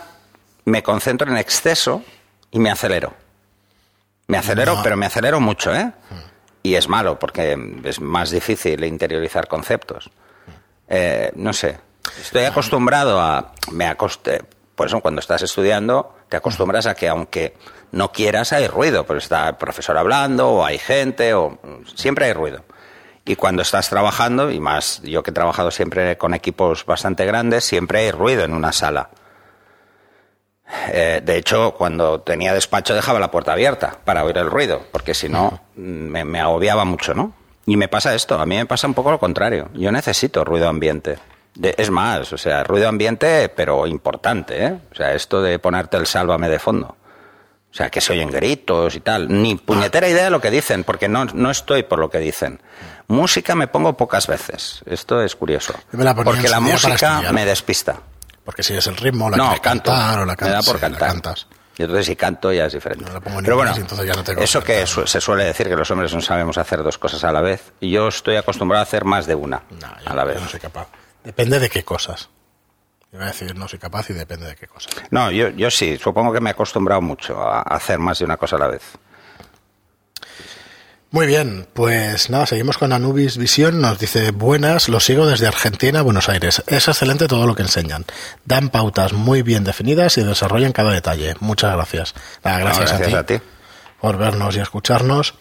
me 0.65 0.83
concentro 0.83 1.29
en 1.31 1.37
exceso 1.37 2.03
y 2.51 2.59
me 2.59 2.69
acelero. 2.69 3.13
Me 4.27 4.37
acelero, 4.37 4.75
No. 4.75 4.83
pero 4.83 4.95
me 4.95 5.05
acelero 5.07 5.39
mucho, 5.39 5.73
¿eh? 5.75 5.91
Y 6.63 6.75
es 6.75 6.87
malo 6.87 7.19
porque 7.19 7.57
es 7.83 7.99
más 7.99 8.31
difícil 8.31 8.83
interiorizar 8.85 9.47
conceptos. 9.47 10.09
Eh, 10.87 11.31
no 11.35 11.51
sé. 11.51 11.77
Estoy 12.19 12.45
acostumbrado 12.45 13.19
a. 13.19 13.51
Me 13.71 13.85
acoste, 13.85 14.43
por 14.75 14.87
eso, 14.87 15.01
cuando 15.01 15.19
estás 15.19 15.41
estudiando, 15.41 16.15
te 16.29 16.37
acostumbras 16.37 16.85
a 16.87 16.95
que, 16.95 17.09
aunque 17.09 17.55
no 17.91 18.11
quieras, 18.11 18.53
hay 18.53 18.67
ruido. 18.67 19.05
Pues 19.05 19.23
está 19.23 19.49
el 19.49 19.55
profesor 19.55 19.97
hablando, 19.97 20.49
o 20.49 20.65
hay 20.65 20.77
gente, 20.77 21.33
o. 21.33 21.59
Siempre 21.95 22.25
hay 22.25 22.33
ruido. 22.33 22.63
Y 23.25 23.35
cuando 23.35 23.61
estás 23.61 23.89
trabajando, 23.89 24.51
y 24.51 24.59
más 24.59 25.01
yo 25.03 25.21
que 25.23 25.31
he 25.31 25.33
trabajado 25.33 25.71
siempre 25.71 26.17
con 26.17 26.33
equipos 26.33 26.85
bastante 26.85 27.25
grandes, 27.25 27.63
siempre 27.63 27.99
hay 27.99 28.11
ruido 28.11 28.43
en 28.43 28.53
una 28.53 28.71
sala. 28.71 29.09
Eh, 30.91 31.21
de 31.23 31.37
hecho, 31.37 31.73
cuando 31.77 32.21
tenía 32.21 32.53
despacho 32.53 32.93
dejaba 32.95 33.19
la 33.19 33.31
puerta 33.31 33.53
abierta 33.53 33.97
para 34.03 34.23
oír 34.23 34.37
el 34.37 34.49
ruido, 34.49 34.81
porque 34.91 35.13
si 35.13 35.29
no 35.29 35.61
me, 35.75 36.23
me 36.25 36.39
agobiaba 36.39 36.85
mucho, 36.85 37.13
¿no? 37.13 37.33
Y 37.65 37.77
me 37.77 37.87
pasa 37.87 38.13
esto, 38.15 38.39
a 38.39 38.45
mí 38.45 38.55
me 38.57 38.65
pasa 38.65 38.87
un 38.87 38.93
poco 38.93 39.11
lo 39.11 39.19
contrario. 39.19 39.69
Yo 39.73 39.91
necesito 39.91 40.43
ruido 40.43 40.67
ambiente. 40.67 41.17
De- 41.55 41.75
es 41.77 41.89
más, 41.91 42.33
o 42.33 42.37
sea, 42.37 42.63
ruido 42.63 42.89
ambiente, 42.89 43.47
pero 43.49 43.85
importante, 43.87 44.65
¿eh? 44.65 44.77
O 44.91 44.95
sea, 44.95 45.13
esto 45.13 45.41
de 45.41 45.59
ponerte 45.59 45.97
el 45.97 46.07
sálvame 46.07 46.49
de 46.49 46.59
fondo. 46.59 46.87
O 47.71 47.75
sea, 47.75 47.89
que 47.89 48.01
se 48.01 48.13
oyen 48.13 48.29
gritos 48.29 48.95
y 48.95 48.99
tal. 48.99 49.27
Ni 49.41 49.55
puñetera 49.55 50.07
idea 50.07 50.25
de 50.25 50.29
lo 50.29 50.41
que 50.41 50.51
dicen, 50.51 50.83
porque 50.83 51.07
no, 51.07 51.25
no 51.25 51.49
estoy 51.49 51.83
por 51.83 51.97
lo 51.99 52.09
que 52.09 52.19
dicen. 52.19 52.61
Música 53.07 53.55
me 53.55 53.67
pongo 53.67 53.93
pocas 53.97 54.27
veces. 54.27 54.81
Esto 54.85 55.21
es 55.23 55.35
curioso. 55.35 55.73
La 55.91 56.13
Porque 56.15 56.49
la 56.49 56.59
música 56.59 57.31
me 57.31 57.45
despista. 57.45 57.99
Porque 58.43 58.63
si 58.63 58.73
es 58.75 58.85
el 58.87 58.97
ritmo, 58.97 59.29
la 59.29 59.37
no, 59.37 59.49
canto. 59.61 59.61
cantar 59.91 60.19
o 60.19 60.25
la 60.25 60.35
me 60.39 60.49
da 60.49 60.61
por 60.61 60.75
sí, 60.75 60.81
cantar. 60.81 61.07
cantas. 61.09 61.47
Y 61.77 61.81
entonces 61.83 62.05
si 62.05 62.15
canto 62.15 62.51
ya 62.53 62.65
es 62.65 62.73
diferente. 62.73 63.05
No 63.05 63.13
la 63.13 63.19
pongo 63.19 63.39
en 63.39 63.45
Pero 63.45 63.55
bueno, 63.55 63.71
inglés, 63.71 63.83
entonces 63.83 64.05
ya 64.07 64.13
no 64.13 64.23
tengo 64.23 64.41
eso 64.41 64.63
que 64.63 64.85
su- 64.85 65.07
se 65.07 65.19
suele 65.21 65.43
decir 65.45 65.67
que 65.67 65.75
los 65.75 65.89
hombres 65.89 66.13
no 66.13 66.21
sabemos 66.21 66.57
hacer 66.57 66.83
dos 66.83 66.97
cosas 66.97 67.23
a 67.23 67.31
la 67.31 67.41
vez. 67.41 67.73
Y 67.79 67.89
yo 67.91 68.09
estoy 68.09 68.35
acostumbrado 68.35 68.81
a 68.81 68.83
hacer 68.83 69.05
más 69.05 69.25
de 69.25 69.33
una 69.35 69.63
No, 69.71 69.79
yo- 69.79 70.09
a 70.11 70.13
la 70.13 70.21
yo 70.23 70.27
vez. 70.27 70.41
no 70.41 70.47
soy 70.49 70.59
capaz. 70.59 70.87
Depende 71.23 71.57
de 71.59 71.69
qué 71.69 71.83
cosas. 71.83 72.29
Iba 73.11 73.23
a 73.23 73.27
decir 73.27 73.55
no 73.55 73.67
soy 73.67 73.79
capaz 73.79 74.09
y 74.09 74.13
depende 74.13 74.47
de 74.47 74.55
qué 74.55 74.67
cosas. 74.67 74.91
No, 75.11 75.31
yo, 75.31 75.49
yo 75.49 75.71
sí, 75.71 75.97
supongo 75.97 76.33
que 76.33 76.41
me 76.41 76.49
he 76.49 76.53
acostumbrado 76.53 77.01
mucho 77.01 77.41
a 77.41 77.61
hacer 77.61 77.97
más 77.99 78.19
de 78.19 78.25
una 78.25 78.37
cosa 78.37 78.55
a 78.57 78.59
la 78.59 78.67
vez. 78.67 78.81
Muy 81.13 81.27
bien, 81.27 81.67
pues 81.73 82.31
nada, 82.31 82.47
seguimos 82.47 82.79
con 82.79 82.91
Anubis 82.91 83.37
Visión. 83.37 83.79
Nos 83.81 83.99
dice, 83.99 84.31
buenas, 84.31 84.89
lo 84.89 84.99
sigo 84.99 85.27
desde 85.27 85.45
Argentina, 85.45 86.01
Buenos 86.01 86.27
Aires. 86.27 86.63
Es 86.65 86.87
excelente 86.87 87.27
todo 87.27 87.45
lo 87.45 87.53
que 87.53 87.61
enseñan. 87.61 88.03
Dan 88.45 88.69
pautas 88.69 89.13
muy 89.13 89.43
bien 89.43 89.63
definidas 89.63 90.17
y 90.17 90.23
desarrollan 90.23 90.71
cada 90.71 90.91
detalle. 90.91 91.35
Muchas 91.39 91.75
gracias. 91.75 92.15
Nada, 92.43 92.57
gracias, 92.57 92.91
No, 92.91 92.97
gracias 92.97 93.13
a, 93.13 93.19
a 93.19 93.25
ti 93.27 93.37
ti. 93.37 93.43
por 94.01 94.17
vernos 94.17 94.55
y 94.55 94.59
escucharnos. 94.61 95.35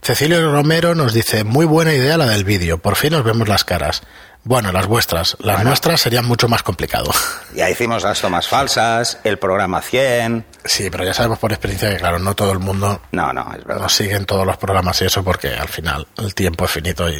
Cecilio 0.00 0.48
Romero 0.52 0.94
nos 0.94 1.12
dice, 1.12 1.42
muy 1.42 1.66
buena 1.66 1.92
idea 1.92 2.16
la 2.16 2.26
del 2.26 2.44
vídeo, 2.44 2.78
por 2.78 2.94
fin 2.94 3.10
nos 3.12 3.24
vemos 3.24 3.48
las 3.48 3.64
caras. 3.64 4.02
Bueno, 4.42 4.72
las 4.72 4.86
vuestras, 4.86 5.36
las 5.40 5.56
Bueno. 5.56 5.68
nuestras 5.70 6.00
serían 6.00 6.24
mucho 6.24 6.48
más 6.48 6.62
complicado. 6.62 7.10
Ya 7.54 7.68
hicimos 7.68 8.04
las 8.04 8.20
tomas 8.20 8.46
falsas, 8.46 9.18
el 9.24 9.36
programa 9.38 9.82
100. 9.82 10.46
Sí, 10.64 10.88
pero 10.88 11.04
ya 11.04 11.12
sabemos 11.12 11.40
por 11.40 11.50
experiencia 11.52 11.90
que, 11.90 11.96
claro, 11.96 12.20
no 12.20 12.34
todo 12.36 12.52
el 12.52 12.60
mundo 12.60 13.02
No, 13.10 13.32
no, 13.32 13.52
es 13.58 13.64
verdad. 13.64 13.82
nos 13.82 13.92
sigue 13.92 14.14
en 14.14 14.24
todos 14.24 14.46
los 14.46 14.56
programas 14.56 15.02
y 15.02 15.06
eso 15.06 15.24
porque 15.24 15.48
al 15.54 15.66
final 15.68 16.06
el 16.18 16.32
tiempo 16.34 16.64
es 16.66 16.70
finito 16.70 17.10
y, 17.10 17.16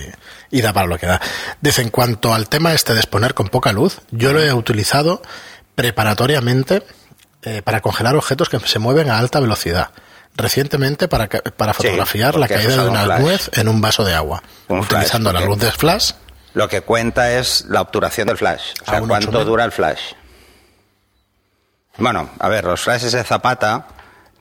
y 0.52 0.62
da 0.62 0.72
para 0.72 0.86
lo 0.86 0.96
que 0.98 1.06
da. 1.06 1.20
Dice, 1.60 1.82
en 1.82 1.90
cuanto 1.90 2.32
al 2.32 2.48
tema 2.48 2.72
este 2.74 2.92
de 2.92 3.00
exponer 3.00 3.34
con 3.34 3.48
poca 3.48 3.72
luz, 3.72 3.98
yo 4.12 4.32
lo 4.32 4.40
he 4.40 4.52
utilizado 4.54 5.20
preparatoriamente 5.74 6.84
eh, 7.42 7.62
para 7.62 7.80
congelar 7.80 8.14
objetos 8.14 8.48
que 8.48 8.60
se 8.60 8.78
mueven 8.78 9.10
a 9.10 9.18
alta 9.18 9.40
velocidad. 9.40 9.90
Recientemente 10.36 11.08
para, 11.08 11.26
para 11.28 11.72
Sí, 11.74 11.78
fotografiar 11.82 12.36
la 12.36 12.46
caída 12.46 12.76
de 12.76 12.82
un 12.82 12.90
una 12.90 13.02
flash. 13.04 13.20
nuez 13.20 13.50
en 13.54 13.68
un 13.68 13.80
vaso 13.80 14.04
de 14.04 14.14
agua. 14.14 14.42
Un 14.68 14.84
flash, 14.84 15.00
utilizando 15.00 15.32
la 15.32 15.40
luz 15.40 15.58
de 15.58 15.72
flash. 15.72 16.12
Lo 16.54 16.68
que 16.68 16.80
cuenta 16.80 17.32
es 17.38 17.64
la 17.68 17.80
obturación 17.80 18.26
del 18.26 18.36
flash. 18.36 18.74
O 18.82 18.84
sea, 18.84 18.98
A 18.98 19.02
un 19.02 19.08
cuánto 19.08 19.28
8000. 19.30 19.46
dura 19.46 19.64
el 19.64 19.72
flash. 19.72 20.00
Bueno, 21.98 22.30
a 22.38 22.48
ver, 22.48 22.64
los 22.64 22.80
flashes 22.80 23.12
de 23.12 23.22
Zapata 23.24 23.86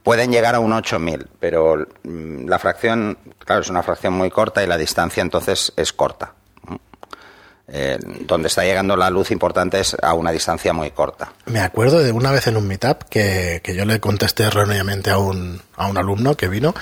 pueden 0.03 0.31
llegar 0.31 0.55
a 0.55 0.59
un 0.59 0.71
8000, 0.73 1.27
pero 1.39 1.87
mm, 2.03 2.47
la 2.47 2.57
fracción, 2.59 3.17
claro, 3.45 3.61
es 3.61 3.69
una 3.69 3.83
fracción 3.83 4.13
muy 4.13 4.29
corta 4.31 4.63
y 4.63 4.67
la 4.67 4.77
distancia 4.77 5.21
entonces 5.21 5.73
es 5.75 5.93
corta. 5.93 6.33
Eh, 7.71 7.99
donde 8.21 8.47
está 8.47 8.63
llegando 8.63 8.95
la 8.95 9.11
luz 9.11 9.29
importante 9.29 9.79
es 9.79 9.95
a 10.01 10.15
una 10.15 10.31
distancia 10.31 10.73
muy 10.73 10.89
corta. 10.89 11.33
Me 11.45 11.59
acuerdo 11.59 11.99
de 11.99 12.11
una 12.11 12.31
vez 12.31 12.47
en 12.47 12.57
un 12.57 12.67
meetup 12.67 13.03
que, 13.09 13.61
que 13.63 13.75
yo 13.75 13.85
le 13.85 13.99
contesté 13.99 14.45
erróneamente 14.45 15.11
a 15.11 15.19
un, 15.19 15.61
a 15.75 15.85
un 15.85 15.97
alumno 15.99 16.35
que 16.35 16.47
vino 16.47 16.73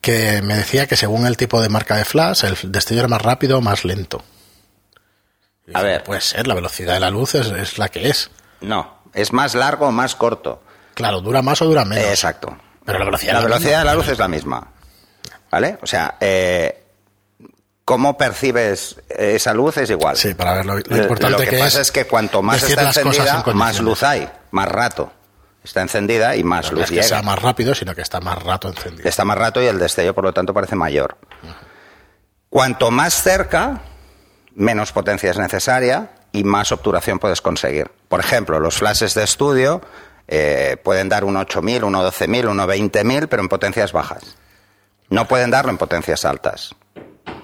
que 0.00 0.40
me 0.40 0.56
decía 0.56 0.86
que 0.86 0.96
según 0.96 1.26
el 1.26 1.36
tipo 1.36 1.60
de 1.60 1.68
marca 1.68 1.96
de 1.96 2.06
flash, 2.06 2.44
el 2.44 2.72
destello 2.72 3.00
era 3.00 3.08
más 3.08 3.20
rápido 3.20 3.58
o 3.58 3.60
más 3.60 3.84
lento. 3.84 4.24
A 5.74 5.82
ver. 5.82 6.02
Puede 6.04 6.20
ser, 6.20 6.46
la 6.46 6.54
velocidad 6.54 6.94
de 6.94 7.00
la 7.00 7.10
luz 7.10 7.34
es, 7.34 7.46
es 7.48 7.78
la 7.78 7.88
que 7.88 8.08
es. 8.08 8.30
No, 8.60 9.02
es 9.14 9.32
más 9.32 9.54
largo 9.54 9.86
o 9.88 9.92
más 9.92 10.14
corto. 10.14 10.62
Claro, 10.94 11.20
dura 11.20 11.42
más 11.42 11.62
o 11.62 11.66
dura 11.66 11.84
menos. 11.84 12.04
Exacto. 12.04 12.56
Pero 12.84 12.98
la 12.98 13.04
velocidad 13.04 13.32
La 13.34 13.38
es 13.38 13.44
la 13.44 13.48
velocidad 13.50 13.78
de 13.78 13.84
la 13.84 13.94
luz 13.94 14.08
es 14.08 14.18
la 14.18 14.28
misma. 14.28 14.68
¿Vale? 15.50 15.78
O 15.82 15.86
sea, 15.86 16.16
eh, 16.20 16.82
cómo 17.84 18.16
percibes 18.16 18.96
esa 19.08 19.54
luz 19.54 19.76
es 19.76 19.90
igual. 19.90 20.16
Sí, 20.16 20.34
para 20.34 20.54
ver 20.54 20.66
lo, 20.66 20.76
lo 20.76 20.82
Lo- 20.86 20.96
importante 20.96 21.32
lo 21.32 21.38
que, 21.38 21.50
que, 21.50 21.58
pasa 21.58 21.80
es. 21.80 21.88
es 21.88 21.92
que 21.92 22.06
cuanto 22.06 22.42
más 22.42 22.62
está 22.62 22.80
en 22.80 22.86
encendida, 22.88 23.42
más 23.54 23.80
luz 23.80 24.02
hay, 24.02 24.28
más 24.50 24.68
rato. 24.68 25.12
Está 25.62 25.80
encendida 25.82 26.34
y 26.34 26.42
más 26.42 26.66
No 26.72 26.78
luz 26.78 26.84
es 26.84 26.88
que 26.90 26.94
llega. 26.96 27.06
sea 27.08 27.22
más 27.22 27.40
rápido, 27.40 27.74
sino 27.74 27.94
que 27.94 28.02
está 28.02 28.20
más 28.20 28.42
rato 28.42 28.68
encendido. 28.68 29.08
Está 29.08 29.24
más 29.24 29.38
rato 29.38 29.62
y 29.62 29.66
el 29.66 29.78
destello, 29.78 30.12
por 30.14 30.24
lo 30.24 30.32
tanto, 30.32 30.52
parece 30.52 30.74
mayor. 30.74 31.16
Cuanto 32.48 32.90
más 32.90 33.22
cerca, 33.22 33.80
menos 34.54 34.92
potencia 34.92 35.30
es 35.30 35.38
necesaria 35.38 36.10
y 36.32 36.44
más 36.44 36.72
obturación 36.72 37.18
puedes 37.18 37.40
conseguir. 37.40 37.90
Por 38.08 38.20
ejemplo, 38.20 38.60
los 38.60 38.78
flashes 38.78 39.14
de 39.14 39.24
estudio 39.24 39.82
eh, 40.28 40.76
pueden 40.82 41.08
dar 41.08 41.24
un 41.24 41.36
8000, 41.36 41.84
un 41.84 41.92
12000, 41.92 42.46
un 42.48 42.56
20000, 42.56 43.28
pero 43.28 43.42
en 43.42 43.48
potencias 43.48 43.92
bajas. 43.92 44.36
No 45.10 45.28
pueden 45.28 45.50
darlo 45.50 45.70
en 45.70 45.78
potencias 45.78 46.24
altas. 46.24 46.74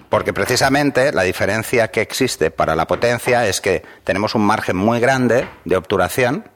Porque 0.09 0.33
precisamente 0.33 1.13
la 1.13 1.23
diferencia 1.23 1.89
que 1.89 2.01
existe 2.01 2.51
para 2.51 2.75
la 2.75 2.87
potencia 2.87 3.47
es 3.47 3.61
que 3.61 3.83
tenemos 4.05 4.35
un 4.35 4.43
margen 4.43 4.77
muy 4.77 5.01
grande 5.01 5.49
de 5.67 5.77
obturación 5.77 6.49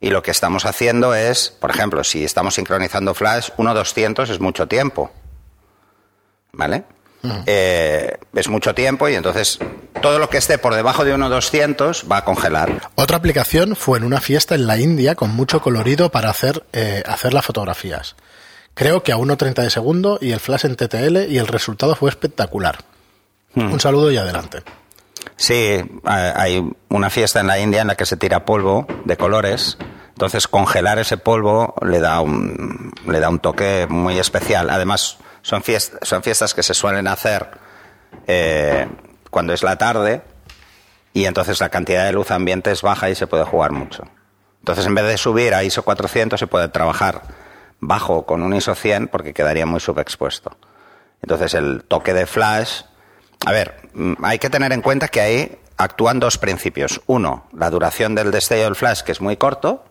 y 0.00 0.10
lo 0.10 0.22
que 0.22 0.30
estamos 0.30 0.64
haciendo 0.64 1.14
es, 1.14 1.50
por 1.50 1.70
ejemplo, 1.70 2.02
si 2.02 2.24
estamos 2.24 2.54
sincronizando 2.54 3.14
flash, 3.14 3.50
1.200 3.56 4.30
es 4.30 4.40
mucho 4.40 4.66
tiempo. 4.66 5.12
¿Vale? 6.52 6.84
Eh, 7.46 8.16
es 8.34 8.48
mucho 8.48 8.74
tiempo 8.74 9.08
y 9.08 9.14
entonces 9.14 9.58
todo 10.00 10.18
lo 10.18 10.28
que 10.28 10.38
esté 10.38 10.58
por 10.58 10.74
debajo 10.74 11.04
de 11.04 11.14
1.200 11.14 12.10
va 12.10 12.18
a 12.18 12.24
congelar. 12.24 12.90
Otra 12.96 13.16
aplicación 13.16 13.76
fue 13.76 13.98
en 13.98 14.04
una 14.04 14.20
fiesta 14.20 14.54
en 14.54 14.66
la 14.66 14.76
India 14.78 15.14
con 15.14 15.30
mucho 15.34 15.60
colorido 15.60 16.10
para 16.10 16.30
hacer, 16.30 16.64
eh, 16.72 17.02
hacer 17.06 17.32
las 17.32 17.44
fotografías. 17.46 18.16
Creo 18.74 19.02
que 19.02 19.12
a 19.12 19.16
1.30 19.18 19.62
de 19.62 19.70
segundo 19.70 20.18
y 20.20 20.32
el 20.32 20.40
flash 20.40 20.64
en 20.64 20.76
TTL 20.76 21.30
y 21.30 21.38
el 21.38 21.46
resultado 21.46 21.94
fue 21.94 22.10
espectacular. 22.10 22.78
Un 23.54 23.78
saludo 23.80 24.10
y 24.10 24.16
adelante. 24.16 24.62
Sí, 25.36 25.78
ha- 26.04 26.40
hay 26.40 26.64
una 26.88 27.10
fiesta 27.10 27.40
en 27.40 27.46
la 27.46 27.58
India 27.58 27.82
en 27.82 27.88
la 27.88 27.96
que 27.96 28.06
se 28.06 28.16
tira 28.16 28.44
polvo 28.44 28.86
de 29.04 29.16
colores. 29.16 29.76
Entonces 30.08 30.48
congelar 30.48 30.98
ese 30.98 31.16
polvo 31.18 31.74
le 31.86 32.00
da 32.00 32.20
un, 32.20 32.92
le 33.06 33.20
da 33.20 33.28
un 33.28 33.38
toque 33.40 33.86
muy 33.88 34.18
especial. 34.18 34.70
Además, 34.70 35.18
son 35.42 35.62
fiestas, 35.62 36.08
son 36.08 36.22
fiestas 36.22 36.54
que 36.54 36.62
se 36.62 36.74
suelen 36.74 37.06
hacer 37.06 37.50
eh, 38.26 38.88
cuando 39.30 39.52
es 39.52 39.62
la 39.62 39.76
tarde 39.76 40.22
y 41.12 41.26
entonces 41.26 41.60
la 41.60 41.68
cantidad 41.68 42.06
de 42.06 42.12
luz 42.12 42.30
ambiente 42.30 42.70
es 42.70 42.82
baja 42.82 43.10
y 43.10 43.14
se 43.14 43.26
puede 43.26 43.44
jugar 43.44 43.72
mucho. 43.72 44.04
Entonces, 44.60 44.86
en 44.86 44.94
vez 44.94 45.06
de 45.06 45.18
subir 45.18 45.54
a 45.54 45.64
ISO 45.64 45.82
400, 45.82 46.38
se 46.38 46.46
puede 46.46 46.68
trabajar 46.68 47.22
bajo 47.80 48.24
con 48.24 48.42
un 48.42 48.54
ISO 48.54 48.74
100 48.74 49.08
porque 49.08 49.34
quedaría 49.34 49.66
muy 49.66 49.80
subexpuesto. 49.80 50.56
Entonces, 51.20 51.54
el 51.54 51.84
toque 51.84 52.14
de 52.14 52.26
flash. 52.26 52.82
A 53.44 53.50
ver, 53.50 53.90
mm, 53.92 54.24
hay 54.24 54.38
que 54.38 54.50
tener 54.50 54.72
en 54.72 54.80
cuenta 54.80 55.08
que 55.08 55.20
ahí 55.20 55.58
actúan 55.76 56.20
dos 56.20 56.38
principios. 56.38 57.00
Uno, 57.06 57.48
la 57.52 57.70
duración 57.70 58.14
del 58.14 58.30
destello 58.30 58.64
del 58.64 58.76
flash, 58.76 59.02
que 59.02 59.12
es 59.12 59.20
muy 59.20 59.36
corto. 59.36 59.84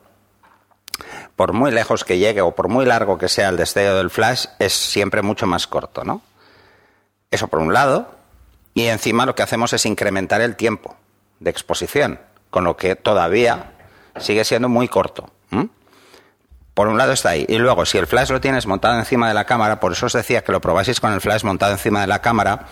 Por 1.42 1.54
muy 1.54 1.72
lejos 1.72 2.04
que 2.04 2.18
llegue 2.18 2.40
o 2.40 2.54
por 2.54 2.68
muy 2.68 2.86
largo 2.86 3.18
que 3.18 3.28
sea 3.28 3.48
el 3.48 3.56
destello 3.56 3.96
del 3.96 4.10
flash, 4.10 4.44
es 4.60 4.72
siempre 4.72 5.22
mucho 5.22 5.44
más 5.44 5.66
corto, 5.66 6.04
¿no? 6.04 6.22
Eso 7.32 7.48
por 7.48 7.58
un 7.58 7.74
lado. 7.74 8.14
Y 8.74 8.84
encima 8.84 9.26
lo 9.26 9.34
que 9.34 9.42
hacemos 9.42 9.72
es 9.72 9.84
incrementar 9.84 10.40
el 10.40 10.54
tiempo 10.54 10.94
de 11.40 11.50
exposición, 11.50 12.20
con 12.50 12.62
lo 12.62 12.76
que 12.76 12.94
todavía 12.94 13.72
sigue 14.20 14.44
siendo 14.44 14.68
muy 14.68 14.86
corto. 14.86 15.30
Por 16.74 16.86
un 16.86 16.96
lado 16.96 17.10
está 17.10 17.30
ahí. 17.30 17.44
Y 17.48 17.58
luego, 17.58 17.86
si 17.86 17.98
el 17.98 18.06
flash 18.06 18.30
lo 18.30 18.40
tienes 18.40 18.68
montado 18.68 18.96
encima 18.96 19.26
de 19.26 19.34
la 19.34 19.44
cámara, 19.44 19.80
por 19.80 19.90
eso 19.90 20.06
os 20.06 20.12
decía 20.12 20.44
que 20.44 20.52
lo 20.52 20.60
probáis 20.60 21.00
con 21.00 21.12
el 21.12 21.20
flash 21.20 21.42
montado 21.42 21.72
encima 21.72 22.02
de 22.02 22.06
la 22.06 22.20
cámara, 22.20 22.68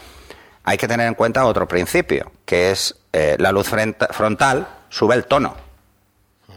hay 0.63 0.79
que 0.79 0.87
tener 0.87 1.09
en 1.09 1.15
cuenta 1.15 1.45
otro 1.45 1.67
principio, 1.67 2.31
que 2.45 2.71
es 2.71 2.95
eh, 3.13 3.35
la 3.41 3.51
luz 3.51 3.69
frontal 4.13 4.69
sube 4.91 5.17
el 5.17 5.25
tono 5.25 5.57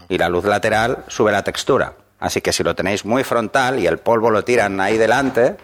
y 0.09 0.19
la 0.19 0.29
luz 0.29 0.45
lateral 0.45 1.05
sube 1.07 1.31
la 1.31 1.43
textura. 1.43 2.02
Así 2.23 2.39
que 2.39 2.53
si 2.53 2.63
lo 2.63 2.73
tenéis 2.73 3.03
muy 3.03 3.25
frontal 3.25 3.79
y 3.79 3.85
el 3.85 3.97
polvo 3.97 4.29
lo 4.29 4.45
tiran 4.45 4.79
ahí 4.79 4.97
delante, 4.97 5.57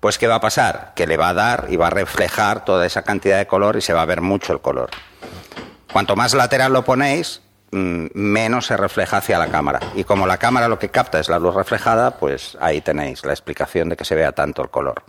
pues 0.00 0.18
¿qué 0.18 0.26
va 0.26 0.34
a 0.34 0.40
pasar? 0.40 0.90
Que 0.96 1.06
le 1.06 1.16
va 1.16 1.28
a 1.28 1.34
dar 1.34 1.66
y 1.70 1.76
va 1.76 1.86
a 1.86 1.90
reflejar 1.90 2.64
toda 2.64 2.84
esa 2.84 3.02
cantidad 3.02 3.38
de 3.38 3.46
color 3.46 3.76
y 3.76 3.80
se 3.80 3.92
va 3.92 4.02
a 4.02 4.04
ver 4.04 4.20
mucho 4.20 4.52
el 4.52 4.60
color. 4.60 4.90
Cuanto 5.92 6.16
más 6.16 6.34
lateral 6.34 6.72
lo 6.72 6.84
ponéis, 6.84 7.42
mm, 7.70 8.06
menos 8.12 8.66
se 8.66 8.76
refleja 8.76 9.18
hacia 9.18 9.38
la 9.38 9.46
cámara. 9.46 9.78
Y 9.94 10.02
como 10.02 10.26
la 10.26 10.38
cámara 10.38 10.66
lo 10.66 10.80
que 10.80 10.88
capta 10.88 11.20
es 11.20 11.28
la 11.28 11.38
luz 11.38 11.54
reflejada, 11.54 12.18
pues 12.18 12.58
ahí 12.60 12.80
tenéis 12.80 13.24
la 13.24 13.32
explicación 13.32 13.88
de 13.88 13.96
que 13.96 14.04
se 14.04 14.16
vea 14.16 14.32
tanto 14.32 14.62
el 14.62 14.70
color. 14.70 15.04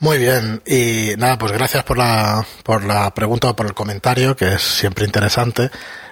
Muy 0.00 0.18
bien, 0.18 0.62
y 0.64 1.14
nada, 1.18 1.38
pues 1.38 1.50
gracias 1.50 1.82
por 1.82 1.98
la, 1.98 2.46
por 2.62 2.84
la 2.84 3.12
pregunta 3.12 3.50
o 3.50 3.56
por 3.56 3.66
el 3.66 3.74
comentario, 3.74 4.36
que 4.36 4.54
es 4.54 4.62
siempre 4.62 5.04
interesante. 5.04 5.70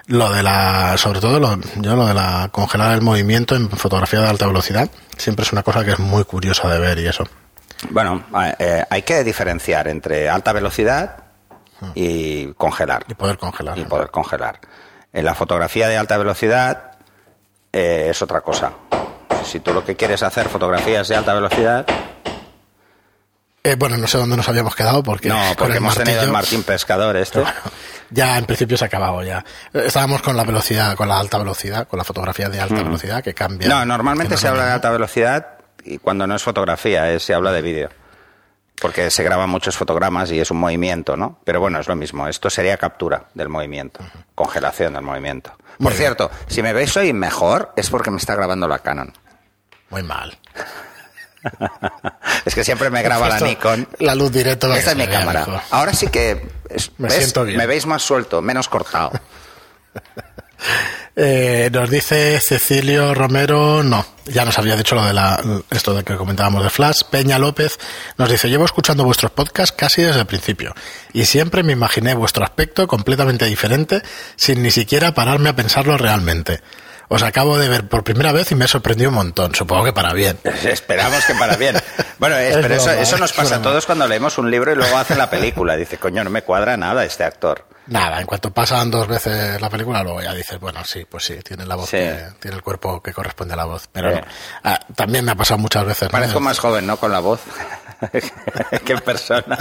Lo 0.08 0.32
de 0.32 0.42
la, 0.42 0.96
sobre 0.98 1.20
todo 1.20 1.38
lo, 1.38 1.56
yo 1.76 1.94
lo 1.94 2.06
de 2.06 2.14
la 2.14 2.48
congelar 2.50 2.94
el 2.94 3.02
movimiento 3.02 3.54
en 3.54 3.70
fotografía 3.70 4.20
de 4.20 4.28
alta 4.28 4.46
velocidad, 4.46 4.90
siempre 5.16 5.44
es 5.44 5.52
una 5.52 5.62
cosa 5.62 5.84
que 5.84 5.92
es 5.92 5.98
muy 6.00 6.24
curiosa 6.24 6.68
de 6.68 6.80
ver 6.80 6.98
y 6.98 7.06
eso. 7.06 7.24
Bueno, 7.90 8.24
eh, 8.58 8.84
hay 8.90 9.02
que 9.02 9.22
diferenciar 9.22 9.86
entre 9.86 10.28
alta 10.28 10.52
velocidad 10.52 11.24
y 11.94 12.52
congelar. 12.54 13.04
Y 13.08 13.14
poder 13.14 13.38
congelar. 13.38 13.78
y 13.78 13.84
poder 13.84 14.10
congelar. 14.10 14.60
En 15.12 15.24
la 15.24 15.34
fotografía 15.34 15.88
de 15.88 15.96
alta 15.96 16.16
velocidad 16.16 16.92
eh, 17.72 18.08
es 18.10 18.20
otra 18.20 18.40
cosa. 18.40 18.72
Si 19.44 19.60
tú 19.60 19.72
lo 19.72 19.84
que 19.84 19.94
quieres 19.94 20.24
hacer 20.24 20.48
fotografías 20.48 21.06
de 21.06 21.16
alta 21.16 21.34
velocidad, 21.34 21.86
Eh, 23.66 23.74
bueno, 23.76 23.96
no 23.96 24.06
sé 24.06 24.16
dónde 24.18 24.36
nos 24.36 24.48
habíamos 24.48 24.74
quedado 24.76 25.02
porque, 25.02 25.28
no, 25.28 25.40
porque 25.58 25.72
el 25.72 25.78
hemos 25.78 25.94
tenido 25.96 26.20
el 26.22 26.28
martillo- 26.28 26.32
Martín 26.32 26.62
Pescador 26.62 27.16
este. 27.16 27.42
Ya 28.10 28.38
en 28.38 28.44
principio 28.44 28.76
se 28.76 28.84
ha 28.84 28.86
acabado 28.86 29.22
ya. 29.24 29.44
Eh, 29.74 29.82
Estábamos 29.86 30.22
con 30.22 30.36
la 30.36 30.44
velocidad, 30.44 30.94
con 30.96 31.08
la 31.08 31.18
alta 31.18 31.38
velocidad, 31.38 31.88
con 31.88 31.98
la 31.98 32.04
fotografía 32.04 32.48
de 32.48 32.60
alta 32.60 32.82
velocidad 32.82 33.24
que 33.24 33.34
cambia. 33.34 33.68
No, 33.68 33.84
normalmente 33.84 34.36
se 34.36 34.46
habla 34.46 34.66
de 34.66 34.72
alta 34.72 34.90
velocidad 34.90 35.46
y 35.84 35.98
cuando 35.98 36.26
no 36.26 36.36
es 36.36 36.42
fotografía, 36.42 37.10
es- 37.12 37.24
se 37.24 37.34
habla 37.34 37.50
de 37.52 37.62
vídeo. 37.62 37.90
Porque 38.80 39.10
se 39.10 39.24
graban 39.24 39.48
muchos 39.48 39.74
fotogramas 39.76 40.30
y 40.30 40.38
es 40.38 40.50
un 40.50 40.58
movimiento, 40.58 41.16
¿no? 41.16 41.40
Pero 41.44 41.60
bueno, 41.60 41.80
es 41.80 41.88
lo 41.88 41.96
mismo. 41.96 42.28
Esto 42.28 42.50
sería 42.50 42.76
captura 42.76 43.24
del 43.34 43.48
movimiento, 43.48 44.00
congelación 44.34 44.92
del 44.92 45.02
movimiento. 45.02 45.56
Por 45.78 45.88
bien. 45.88 45.94
cierto, 45.96 46.30
si 46.46 46.62
me 46.62 46.72
veis 46.74 46.94
hoy 46.96 47.12
mejor 47.14 47.72
es 47.74 47.88
porque 47.90 48.10
me 48.10 48.18
está 48.18 48.34
grabando 48.34 48.68
la 48.68 48.78
Canon. 48.80 49.12
Muy 49.90 50.02
mal. 50.02 50.36
Es 52.44 52.54
que 52.54 52.64
siempre 52.64 52.90
me 52.90 53.02
graba 53.02 53.28
la 53.28 53.40
Nikon. 53.40 53.88
La 54.00 54.14
luz 54.14 54.32
directa. 54.32 54.76
Esta 54.76 54.92
es 54.92 54.96
mi 54.96 55.06
cámara. 55.06 55.64
Ahora 55.70 55.92
sí 55.92 56.08
que 56.08 56.46
es- 56.68 56.90
Me 56.98 57.08
¿ves? 57.08 57.16
siento 57.18 57.44
bien. 57.44 57.58
me 57.58 57.66
veis 57.66 57.86
más 57.86 58.02
suelto, 58.02 58.40
menos 58.42 58.68
cortado. 58.68 59.12
Eh, 61.18 61.70
nos 61.72 61.88
dice 61.88 62.38
Cecilio 62.40 63.14
Romero, 63.14 63.82
no, 63.82 64.04
ya 64.26 64.44
nos 64.44 64.58
había 64.58 64.76
dicho 64.76 64.94
lo 64.94 65.02
de 65.04 65.14
la, 65.14 65.42
esto 65.70 65.94
de 65.94 66.04
que 66.04 66.14
comentábamos 66.14 66.62
de 66.62 66.68
Flash. 66.68 67.04
Peña 67.10 67.38
López 67.38 67.78
nos 68.18 68.28
dice, 68.28 68.48
llevo 68.50 68.66
escuchando 68.66 69.02
vuestros 69.04 69.30
podcasts 69.30 69.74
casi 69.74 70.02
desde 70.02 70.20
el 70.20 70.26
principio 70.26 70.74
y 71.14 71.24
siempre 71.24 71.62
me 71.62 71.72
imaginé 71.72 72.14
vuestro 72.14 72.44
aspecto 72.44 72.86
completamente 72.86 73.46
diferente 73.46 74.02
sin 74.36 74.62
ni 74.62 74.70
siquiera 74.70 75.14
pararme 75.14 75.48
a 75.48 75.56
pensarlo 75.56 75.96
realmente. 75.96 76.60
Os 77.08 77.22
acabo 77.22 77.56
de 77.58 77.68
ver 77.68 77.88
por 77.88 78.02
primera 78.04 78.32
vez 78.32 78.50
y 78.50 78.54
me 78.56 78.64
ha 78.64 78.68
sorprendido 78.68 79.10
un 79.10 79.14
montón. 79.16 79.54
Supongo 79.54 79.84
que 79.84 79.92
para 79.92 80.12
bien. 80.12 80.38
Esperamos 80.64 81.24
que 81.24 81.34
para 81.34 81.56
bien. 81.56 81.76
Bueno, 82.18 82.36
es, 82.36 82.56
Es 82.56 82.62
pero 82.62 82.74
eso, 82.74 82.86
broma, 82.86 83.00
eso 83.02 83.14
es 83.14 83.20
nos 83.20 83.32
pasa 83.32 83.56
a 83.56 83.62
todos 83.62 83.86
cuando 83.86 84.06
leemos 84.08 84.38
un 84.38 84.50
libro 84.50 84.72
y 84.72 84.74
luego 84.74 84.96
hacen 84.96 85.18
la 85.18 85.30
película. 85.30 85.76
Dice, 85.76 85.98
coño, 85.98 86.24
no 86.24 86.30
me 86.30 86.42
cuadra 86.42 86.76
nada 86.76 87.04
este 87.04 87.22
actor. 87.24 87.66
Nada, 87.86 88.20
en 88.20 88.26
cuanto 88.26 88.52
pasan 88.52 88.90
dos 88.90 89.06
veces 89.06 89.60
la 89.60 89.70
película, 89.70 90.02
luego 90.02 90.20
ya 90.20 90.34
dices, 90.34 90.58
bueno, 90.58 90.84
sí, 90.84 91.04
pues 91.08 91.24
sí, 91.24 91.36
tiene 91.44 91.64
la 91.64 91.76
voz, 91.76 91.88
Sí. 91.88 91.98
que- 91.98 92.26
tiene 92.40 92.56
el 92.56 92.62
cuerpo 92.64 93.00
que 93.00 93.12
corresponde 93.12 93.54
a 93.54 93.56
la 93.58 93.64
voz. 93.66 93.88
Pero 93.92 94.10
Sí. 94.12 94.16
no. 94.20 94.26
Ah, 94.64 94.80
también 94.96 95.24
me 95.24 95.30
ha 95.30 95.36
pasado 95.36 95.58
muchas 95.58 95.84
veces. 95.84 96.08
¿no? 96.08 96.10
Parezco 96.10 96.40
más 96.40 96.58
joven, 96.58 96.84
¿no? 96.86 96.96
Con 96.96 97.12
la 97.12 97.20
voz. 97.20 97.40
que 98.84 98.92
en 98.92 99.00
persona. 99.00 99.56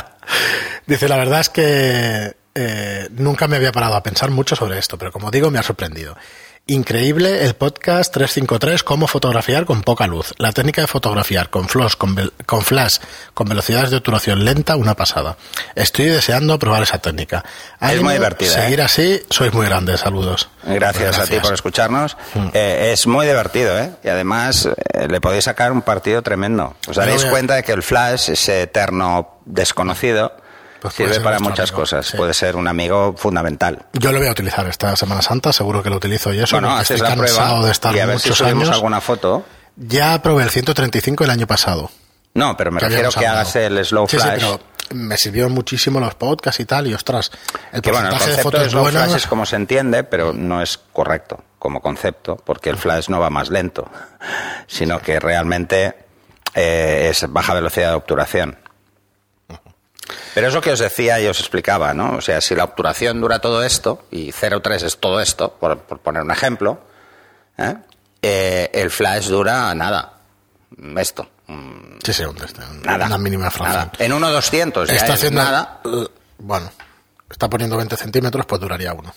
Dice, 0.88 1.08
la 1.08 1.18
verdad 1.18 1.42
es 1.42 1.50
que 1.50 2.36
eh, 2.56 3.08
nunca 3.12 3.48
me 3.48 3.58
había 3.58 3.72
parado 3.72 3.96
a 3.96 4.02
pensar 4.04 4.32
mucho 4.32 4.56
sobre 4.56 4.80
esto, 4.80 4.98
pero 4.98 5.12
como 5.12 5.30
digo, 5.30 5.52
me 5.52 5.60
ha 5.60 5.64
sorprendido. 5.64 6.18
Increíble 6.68 7.44
el 7.46 7.54
podcast 7.54 8.12
353, 8.12 8.82
cómo 8.82 9.06
fotografiar 9.06 9.66
con 9.66 9.84
poca 9.84 10.08
luz. 10.08 10.34
La 10.40 10.52
técnica 10.52 10.82
de 10.82 10.88
fotografiar 10.88 11.52
con 11.52 11.70
flash, 11.70 11.94
con, 11.96 12.16
con 12.48 12.64
flash, 12.64 12.98
con 13.36 13.48
velocidades 13.48 13.92
de 13.92 13.98
obturación 13.98 14.44
lenta, 14.44 14.76
una 14.76 14.96
pasada. 14.96 15.38
Estoy 15.76 16.06
deseando 16.06 16.58
probar 16.58 16.82
esa 16.82 16.98
técnica. 16.98 17.46
Es 17.80 18.02
muy 18.02 18.14
divertida, 18.16 18.50
Seguir 18.50 18.80
¿eh? 18.80 18.84
así, 18.84 19.22
sois 19.30 19.54
muy 19.54 19.68
grandes. 19.68 20.00
Saludos. 20.00 20.50
Gracias, 20.64 21.20
a 21.20 21.28
ti 21.28 21.38
por 21.40 21.54
escucharnos. 21.54 22.18
Eh, 22.54 22.90
es 22.94 23.06
muy 23.06 23.28
divertido, 23.28 23.78
¿eh? 23.78 23.92
Y 24.04 24.08
además 24.08 24.66
eh, 24.66 25.08
le 25.08 25.22
podéis 25.22 25.44
sacar 25.44 25.72
un 25.72 25.84
partido 25.84 26.24
tremendo. 26.24 26.76
Os 26.88 26.96
daréis 26.96 27.26
a- 27.26 27.30
cuenta 27.30 27.54
de 27.54 27.62
que 27.64 27.74
el 27.74 27.84
Flash, 27.84 28.32
ese 28.32 28.64
eterno 28.64 29.38
desconocido, 29.46 30.36
Pues 30.86 30.96
puede 30.96 31.13
sirve 31.13 31.24
para 31.24 31.39
muchas 31.39 31.70
amigo, 31.70 31.82
cosas. 31.82 32.06
sí. 32.08 32.18
Puede 32.18 32.34
ser 32.34 32.56
un 32.56 32.68
amigo 32.68 33.15
fundamental. 33.18 33.86
Yo 33.94 34.12
lo 34.12 34.20
voy 34.20 34.27
a 34.27 34.32
utilizar 34.32 34.65
esta 34.68 34.96
Semana 34.96 35.22
Santa, 35.22 35.51
seguro 35.54 35.82
que 35.84 35.89
lo 35.89 35.98
utilizo 35.98 36.34
y 36.34 36.39
eso. 36.39 36.56
bueno, 36.56 36.75
haces 36.75 37.01
estoy 37.01 37.10
la 37.10 37.15
prueba 37.15 37.62
de 37.65 37.72
estar 37.72 37.96
y 37.96 38.00
a 38.00 38.06
ver 38.06 38.20
si 38.20 38.34
subimos 38.34 38.63
años. 38.63 38.75
alguna 38.75 39.01
foto. 39.01 39.46
Ya 39.77 40.22
probé 40.22 40.44
el 40.44 40.50
135 40.50 41.24
el 41.24 41.30
año 41.30 41.48
pasado. 41.48 41.92
No, 42.34 42.56
pero 42.58 42.72
me 42.72 42.80
que 42.80 42.88
refiero 42.88 43.10
que 43.12 43.25
hagas 43.27 43.56
el 43.56 43.84
slow 43.86 44.08
Sí, 44.08 44.18
sí, 44.18 44.24
flash. 44.24 44.36
pero 44.42 44.60
me 44.92 45.18
sirvieron 45.18 45.51
muchísimo 45.54 46.00
los 46.00 46.15
podcasts 46.15 46.60
y 46.60 46.65
tal, 46.65 46.86
y 46.88 46.94
ostras, 46.94 47.32
el 47.72 47.82
que 47.82 47.92
bueno, 47.92 48.08
el 48.08 48.12
porcentaje 48.13 48.38
de 48.38 48.44
concepto 48.44 48.50
de 48.50 48.63
fotos 48.65 48.72
slow 48.72 48.84
buenas... 48.84 49.04
flash 49.06 49.15
es 49.18 49.27
como 49.27 49.46
se 49.46 49.56
entiende, 49.56 50.04
pero 50.04 50.34
no 50.34 50.62
es 50.62 50.77
correcto 50.94 51.44
como 51.60 51.82
concepto, 51.82 52.36
porque 52.38 52.70
el 52.70 52.77
flash 52.77 53.10
no 53.10 53.20
va 53.20 53.30
más 53.30 53.50
lento, 53.50 53.89
sino 54.68 55.00
que 55.01 55.20
realmente 55.20 55.96
eh, 56.54 57.08
es 57.10 57.25
baja 57.32 57.54
velocidad 57.54 57.89
de 57.89 57.96
obturación. 57.96 58.58
Pero 60.34 60.48
es 60.48 60.54
lo 60.54 60.62
que 60.62 60.72
os 60.72 60.80
decía 60.80 61.20
y 61.20 61.28
os 61.28 61.40
explicaba, 61.40 61.94
¿no? 61.94 62.18
O 62.18 62.22
sea, 62.22 62.40
si 62.42 62.56
la 62.56 62.64
obturación 62.66 63.22
dura 63.22 63.40
todo 63.40 63.64
esto, 63.64 64.06
y 64.12 64.32
0,3 64.32 64.84
es 64.84 64.98
todo 64.98 65.20
esto, 65.20 65.54
por, 65.54 65.80
por 65.80 66.00
poner 66.00 66.22
un 66.22 66.32
ejemplo, 66.32 66.80
¿eh? 67.58 67.76
Eh, 68.22 68.70
el 68.74 68.90
flash 68.92 69.28
dura 69.28 69.74
nada. 69.76 70.14
Esto. 70.98 71.30
Sí, 72.04 72.12
sí, 72.14 72.24
un 72.24 72.36
test, 72.36 72.58
un- 72.58 72.82
Nada. 72.82 73.06
una 73.06 73.18
mínima 73.18 73.50
fracción. 73.52 73.78
Nada. 73.88 73.92
En 74.00 74.12
1,200 74.12 74.90
ya 74.90 74.96
Está 74.96 75.14
es 75.14 75.20
haciendo... 75.20 75.44
nada. 75.44 75.80
Bueno, 76.40 76.72
está 77.30 77.50
poniendo 77.50 77.78
20 77.78 77.96
centímetros, 77.98 78.46
pues 78.46 78.60
duraría 78.60 78.94
uno. 78.94 79.14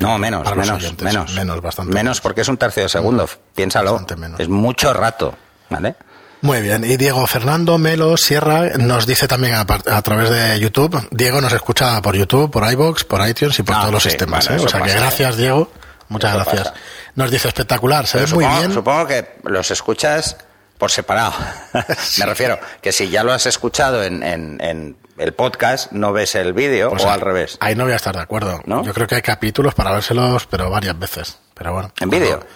No, 0.00 0.18
menos, 0.18 0.42
Para 0.44 0.56
menos, 0.56 0.76
oyentes, 0.82 1.04
menos. 1.04 1.32
menos, 1.34 1.60
bastante 1.62 1.94
Menos 1.94 2.20
porque 2.20 2.42
es 2.42 2.48
un 2.48 2.56
tercio 2.58 2.82
de 2.82 2.88
segundo. 2.90 3.26
Piénsalo. 3.54 4.04
Menos. 4.18 4.38
Es 4.40 4.48
mucho 4.48 4.92
rato, 4.92 5.34
¿vale? 5.70 5.94
Muy 6.40 6.62
bien, 6.62 6.84
y 6.84 6.96
Diego 6.96 7.26
Fernando 7.26 7.78
Melo 7.78 8.16
Sierra 8.16 8.70
nos 8.78 9.06
dice 9.06 9.26
también 9.26 9.54
a, 9.54 9.66
través 10.02 10.30
de 10.30 10.60
YouTube. 10.60 11.08
Diego 11.10 11.40
nos 11.40 11.52
escucha 11.52 12.00
por 12.00 12.14
YouTube, 12.14 12.50
por 12.50 12.70
iBox, 12.70 13.04
por 13.04 13.26
iTunes 13.28 13.58
y 13.58 13.62
por 13.64 13.74
Ah, 13.74 13.80
todos 13.80 13.94
los 13.94 14.02
sistemas. 14.04 14.46
bueno, 14.46 14.62
¿eh? 14.62 14.66
O 14.66 14.68
sea 14.68 14.80
que 14.82 14.92
gracias, 14.92 15.36
Diego. 15.36 15.70
Muchas 16.08 16.30
Eso 16.34 16.44
gracias. 16.44 16.68
pasa. 16.68 16.80
Nos 17.16 17.30
dice 17.32 17.48
espectacular, 17.48 18.06
se 18.06 18.18
ve 18.20 18.26
muy 18.28 18.46
bien. 18.46 18.72
supongo 18.72 19.06
que 19.06 19.36
los 19.44 19.70
escuchas 19.72 20.36
por 20.78 20.92
separado. 20.92 21.32
Me 22.18 22.26
refiero 22.26 22.58
que 22.80 22.92
si 22.92 23.10
ya 23.10 23.24
lo 23.24 23.32
has 23.32 23.46
escuchado 23.46 24.04
en, 24.04 24.22
en- 24.22 24.58
en 24.62 24.96
el 25.18 25.34
podcast, 25.34 25.90
no 25.90 26.12
ves 26.12 26.36
el 26.36 26.52
vídeo 26.52 26.90
Pues 26.90 27.02
o 27.02 27.08
ahí- 27.08 27.14
al 27.14 27.20
revés. 27.20 27.56
Ahí 27.60 27.74
no 27.74 27.82
voy 27.82 27.92
a 27.94 27.96
estar 27.96 28.14
de 28.14 28.22
acuerdo. 28.22 28.62
¿No? 28.64 28.84
Yo 28.84 28.94
creo 28.94 29.08
que 29.08 29.16
hay 29.16 29.22
capítulos 29.22 29.74
para 29.74 29.90
vérselos, 29.90 30.46
pero 30.46 30.70
varias 30.70 30.96
veces. 30.96 31.38
Pero 31.54 31.72
bueno. 31.72 31.92
¿En 32.00 32.08
vídeo? 32.10 32.46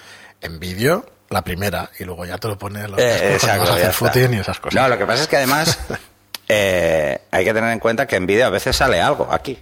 En 0.41 0.61
vídeo, 0.61 1.05
la 1.33 1.43
primera, 1.43 1.91
y 1.99 2.05
luego 2.05 2.25
ya 2.25 2.39
te 2.39 2.49
lo 2.49 2.59
pones 2.59 2.89
los 2.89 2.99
Eh, 3.01 3.39
cuando 3.41 3.61
vas 3.63 3.71
a 3.71 3.75
hacer 3.75 3.93
footing 3.93 4.35
y 4.35 4.39
esas 4.39 4.61
cosas. 4.61 4.75
No, 4.81 4.89
lo 4.89 4.97
que 4.99 5.07
pasa 5.07 5.23
es 5.23 5.29
que 5.29 5.37
además 5.37 5.79
eh, 6.49 7.21
hay 7.31 7.45
que 7.45 7.55
tener 7.55 7.73
en 7.73 7.79
cuenta 7.79 8.07
que 8.07 8.17
en 8.17 8.27
vídeo 8.27 8.47
a 8.47 8.51
veces 8.51 8.77
sale 8.77 9.01
algo 9.01 9.29
aquí. 9.33 9.59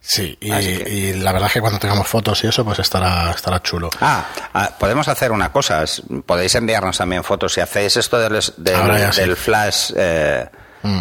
Sí, 0.00 0.38
y, 0.40 0.52
Así 0.52 0.78
que- 0.78 0.88
y 0.90 1.12
la 1.14 1.32
verdad 1.32 1.48
es 1.48 1.54
que 1.54 1.60
cuando 1.60 1.80
tengamos 1.80 2.06
fotos 2.06 2.42
y 2.44 2.46
eso, 2.46 2.64
pues 2.64 2.78
estará, 2.78 3.32
estará 3.32 3.60
chulo. 3.60 3.90
Ah, 4.00 4.24
ah, 4.54 4.70
podemos 4.78 5.08
hacer 5.08 5.32
una 5.32 5.50
cosa. 5.50 5.84
Podéis 6.24 6.54
enviarnos 6.54 6.96
también 6.98 7.24
fotos. 7.24 7.52
Si 7.54 7.60
hacéis 7.60 7.96
esto 7.96 8.16
del, 8.18 8.40
del- 8.56 9.12
sí. 9.12 9.34
flash, 9.34 9.92
eh, 9.96 10.48
Mm. 10.82 11.00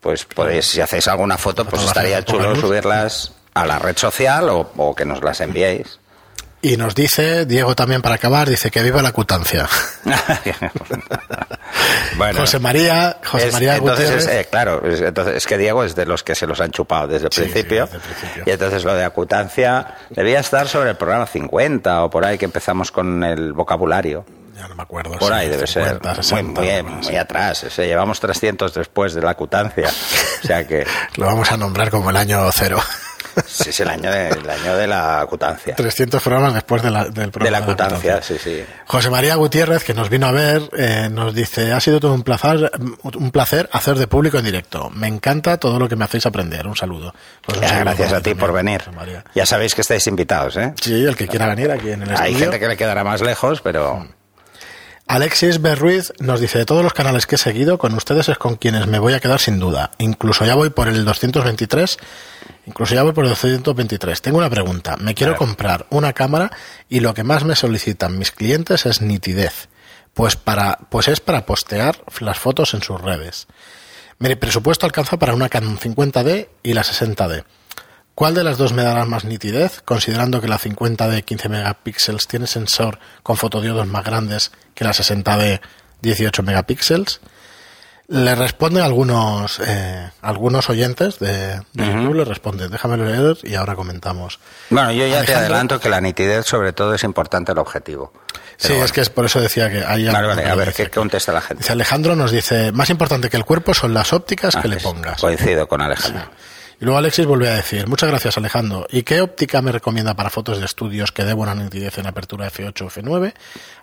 pues 0.00 0.26
podéis, 0.26 0.66
si 0.66 0.80
hacéis 0.82 1.08
alguna 1.08 1.38
foto, 1.38 1.64
pues 1.64 1.82
estaría 1.84 2.22
chulo 2.22 2.54
subirlas 2.56 3.32
a 3.54 3.64
la 3.64 3.78
red 3.78 3.96
social 3.96 4.50
o, 4.50 4.70
o 4.76 4.94
que 4.94 5.06
nos 5.06 5.22
las 5.22 5.40
enviéis. 5.40 5.98
Y 6.68 6.76
nos 6.76 6.94
dice, 6.96 7.46
Diego 7.46 7.76
también 7.76 8.02
para 8.02 8.16
acabar, 8.16 8.48
dice 8.48 8.70
que 8.72 8.82
viva 8.82 9.00
la 9.00 9.12
cutancia. 9.12 9.68
bueno, 12.16 12.40
José 12.40 12.58
María, 12.58 13.18
José 13.24 13.48
es- 13.48 13.52
María 13.52 13.76
entonces 13.76 14.06
Gutiérrez. 14.10 14.26
es, 14.26 14.46
eh, 14.46 14.48
claro, 14.50 14.84
es, 14.86 15.00
entonces 15.00 15.36
es 15.36 15.46
que 15.46 15.58
Diego 15.58 15.84
es 15.84 15.94
de 15.94 16.06
los 16.06 16.22
que 16.22 16.34
se 16.34 16.46
los 16.46 16.60
han 16.60 16.70
chupado 16.70 17.06
desde 17.08 17.26
el 17.26 17.32
Sí, 17.32 17.42
sí, 17.44 17.48
principio. 17.50 17.84
desde 17.86 17.96
el 17.98 18.02
principio. 18.02 18.42
Y 18.46 18.50
entonces 18.50 18.84
lo 18.84 18.94
de 18.94 19.04
acutancia 19.04 19.94
debía 20.10 20.40
estar 20.40 20.66
sobre 20.68 20.90
el 20.90 20.96
programa 20.96 21.26
50 21.26 22.04
o 22.04 22.10
por 22.10 22.24
ahí 22.24 22.38
que 22.38 22.46
empezamos 22.46 22.90
con 22.90 23.22
el 23.22 23.52
vocabulario. 23.52 24.24
Ya 24.56 24.66
no 24.68 24.74
me 24.74 24.82
acuerdo. 24.82 25.12
Por 25.18 25.32
ahí 25.34 25.48
debe 25.50 25.66
50, 25.66 26.14
ser. 26.14 26.24
60, 26.24 26.60
muy, 26.62 26.82
muy, 26.82 27.16
atrás. 27.16 27.62
O 27.64 27.70
sea, 27.70 27.84
llevamos 27.84 28.18
300 28.20 28.72
después 28.72 29.12
de 29.12 29.20
la 29.20 29.32
acutancia. 29.32 29.88
O 30.42 30.46
sea 30.46 30.66
que 30.66 30.86
Lo 31.16 31.26
vamos 31.26 31.52
a 31.52 31.58
nombrar 31.58 31.90
como 31.90 32.08
el 32.08 32.16
año 32.16 32.50
cero. 32.52 32.80
Sí, 33.46 33.70
es 33.70 33.80
el 33.80 33.88
año 33.88 34.10
de, 34.10 34.28
el 34.28 34.48
año 34.48 34.76
de 34.76 34.86
la 34.86 35.20
acutancia. 35.20 35.74
300 35.74 36.22
programas 36.22 36.54
después 36.54 36.82
de 36.82 36.90
la, 36.90 37.04
del 37.04 37.12
De 37.14 37.28
programa. 37.28 37.58
la 37.58 37.64
acutancia, 37.64 38.22
sí, 38.22 38.36
sí. 38.42 38.64
José 38.86 39.10
María 39.10 39.34
Gutiérrez, 39.34 39.84
que 39.84 39.94
nos 39.94 40.08
vino 40.08 40.26
a 40.26 40.32
ver, 40.32 40.62
eh, 40.76 41.08
nos 41.10 41.34
dice, 41.34 41.72
ha 41.72 41.80
sido 41.80 42.00
todo 42.00 42.14
un 42.14 42.22
placer, 42.22 42.70
un 43.02 43.30
placer 43.30 43.68
hacer 43.72 43.96
de 43.98 44.06
público 44.06 44.38
en 44.38 44.44
directo. 44.44 44.90
Me 44.90 45.08
encanta 45.08 45.58
todo 45.58 45.78
lo 45.78 45.88
que 45.88 45.96
me 45.96 46.04
hacéis 46.04 46.26
aprender. 46.26 46.66
Un 46.66 46.76
saludo. 46.76 47.14
Pues 47.44 47.58
un 47.58 47.62
Ya, 47.62 47.68
saludo 47.68 47.84
gracias 47.84 48.12
a 48.12 48.20
ti 48.20 48.34
por 48.34 48.52
venir. 48.52 48.82
Ya 49.34 49.46
sabéis 49.46 49.74
que 49.74 49.80
estáis 49.82 50.06
invitados, 50.06 50.56
¿eh? 50.56 50.72
Sí, 50.80 51.04
el 51.04 51.16
que 51.16 51.26
quiera 51.28 51.46
venir 51.48 51.70
aquí 51.70 51.90
en 51.90 52.02
el 52.02 52.10
Hay 52.10 52.14
estudio. 52.32 52.38
gente 52.38 52.58
que 52.60 52.68
le 52.68 52.76
quedará 52.76 53.04
más 53.04 53.20
lejos, 53.20 53.60
pero 53.60 54.06
Alexis 55.08 55.62
Berruiz 55.62 56.12
nos 56.18 56.40
dice, 56.40 56.58
de 56.58 56.64
todos 56.64 56.82
los 56.82 56.92
canales 56.92 57.28
que 57.28 57.36
he 57.36 57.38
seguido, 57.38 57.78
con 57.78 57.94
ustedes 57.94 58.28
es 58.28 58.38
con 58.38 58.56
quienes 58.56 58.88
me 58.88 58.98
voy 58.98 59.12
a 59.12 59.20
quedar 59.20 59.38
sin 59.38 59.60
duda. 59.60 59.92
Incluso 59.98 60.44
ya 60.44 60.56
voy 60.56 60.70
por 60.70 60.88
el 60.88 61.04
223, 61.04 61.96
incluso 62.66 62.92
ya 62.92 63.04
voy 63.04 63.12
por 63.12 63.24
el 63.24 63.30
223. 63.30 64.20
Tengo 64.20 64.38
una 64.38 64.50
pregunta. 64.50 64.96
Me 64.96 65.14
quiero 65.14 65.36
comprar 65.36 65.86
una 65.90 66.12
cámara 66.12 66.50
y 66.88 66.98
lo 67.00 67.14
que 67.14 67.22
más 67.22 67.44
me 67.44 67.54
solicitan 67.54 68.18
mis 68.18 68.32
clientes 68.32 68.84
es 68.84 69.00
nitidez. 69.00 69.68
Pues, 70.12 70.34
para, 70.34 70.78
pues 70.90 71.06
es 71.06 71.20
para 71.20 71.46
postear 71.46 72.02
las 72.18 72.38
fotos 72.38 72.74
en 72.74 72.82
sus 72.82 73.00
redes. 73.00 73.46
Mi 74.18 74.34
presupuesto 74.34 74.86
alcanza 74.86 75.18
para 75.18 75.34
una 75.34 75.48
Canon 75.48 75.78
50D 75.78 76.48
y 76.64 76.72
la 76.72 76.82
60D. 76.82 77.44
¿Cuál 78.16 78.34
de 78.34 78.42
las 78.42 78.56
dos 78.58 78.72
me 78.72 78.82
dará 78.82 79.04
más 79.04 79.24
nitidez, 79.24 79.82
considerando 79.84 80.40
que 80.40 80.48
la 80.48 80.56
50 80.58 81.06
de 81.08 81.22
15 81.22 81.48
megapíxeles 81.50 82.26
tiene 82.26 82.46
sensor 82.48 82.98
con 83.22 83.36
fotodiodos 83.36 83.86
más 83.86 84.04
grandes 84.04 84.50
que 84.74 84.84
la 84.84 84.92
60 84.94 85.36
de 85.36 85.60
18 86.02 86.42
megapíxeles? 86.42 87.20
Le 88.08 88.34
responden 88.36 88.82
algunos 88.84 89.60
eh, 89.66 90.10
algunos 90.22 90.70
oyentes 90.70 91.18
de, 91.18 91.56
de 91.72 91.86
YouTube, 91.86 92.14
le 92.14 92.24
responden, 92.24 92.70
déjame 92.70 92.96
leer 92.96 93.36
y 93.42 93.54
ahora 93.56 93.74
comentamos. 93.74 94.38
bueno, 94.70 94.92
yo 94.92 95.06
ya 95.08 95.24
te 95.24 95.34
adelanto 95.34 95.78
que 95.80 95.88
la 95.90 96.00
nitidez 96.00 96.46
sobre 96.46 96.72
todo 96.72 96.94
es 96.94 97.02
importante 97.04 97.52
el 97.52 97.58
objetivo. 97.58 98.12
Sí, 98.56 98.68
bueno. 98.68 98.84
es 98.86 98.92
que 98.92 99.00
es 99.02 99.10
por 99.10 99.26
eso 99.26 99.40
decía 99.40 99.68
que 99.70 99.84
hay 99.84 100.06
Vale, 100.08 100.26
vale, 100.28 100.42
que 100.44 100.48
a 100.48 100.54
ver, 100.54 100.72
¿qué 100.72 100.88
contesta 100.88 101.32
la 101.32 101.40
gente? 101.42 101.62
Dice 101.62 101.72
Alejandro 101.72 102.16
nos 102.16 102.30
dice, 102.30 102.72
más 102.72 102.88
importante 102.90 103.28
que 103.28 103.36
el 103.36 103.44
cuerpo 103.44 103.74
son 103.74 103.92
las 103.92 104.12
ópticas 104.14 104.54
que 104.54 104.62
Ah, 104.62 104.68
le 104.68 104.76
es- 104.76 104.82
pongas. 104.84 105.20
Coincido 105.20 105.68
con 105.68 105.82
Alejandro. 105.82 106.30
Y 106.78 106.84
luego 106.84 106.98
Alexis 106.98 107.24
volvió 107.24 107.48
a 107.48 107.54
decir, 107.54 107.88
muchas 107.88 108.10
gracias 108.10 108.36
Alejandro. 108.36 108.86
¿Y 108.90 109.02
qué 109.02 109.22
óptica 109.22 109.62
me 109.62 109.72
recomienda 109.72 110.14
para 110.14 110.28
fotos 110.28 110.58
de 110.58 110.66
estudios 110.66 111.10
que 111.10 111.24
dé 111.24 111.32
buena 111.32 111.54
nitidez 111.54 111.96
en 111.96 112.06
apertura 112.06 112.50
F8 112.50 112.82
o 112.82 112.90
F9? 112.90 113.32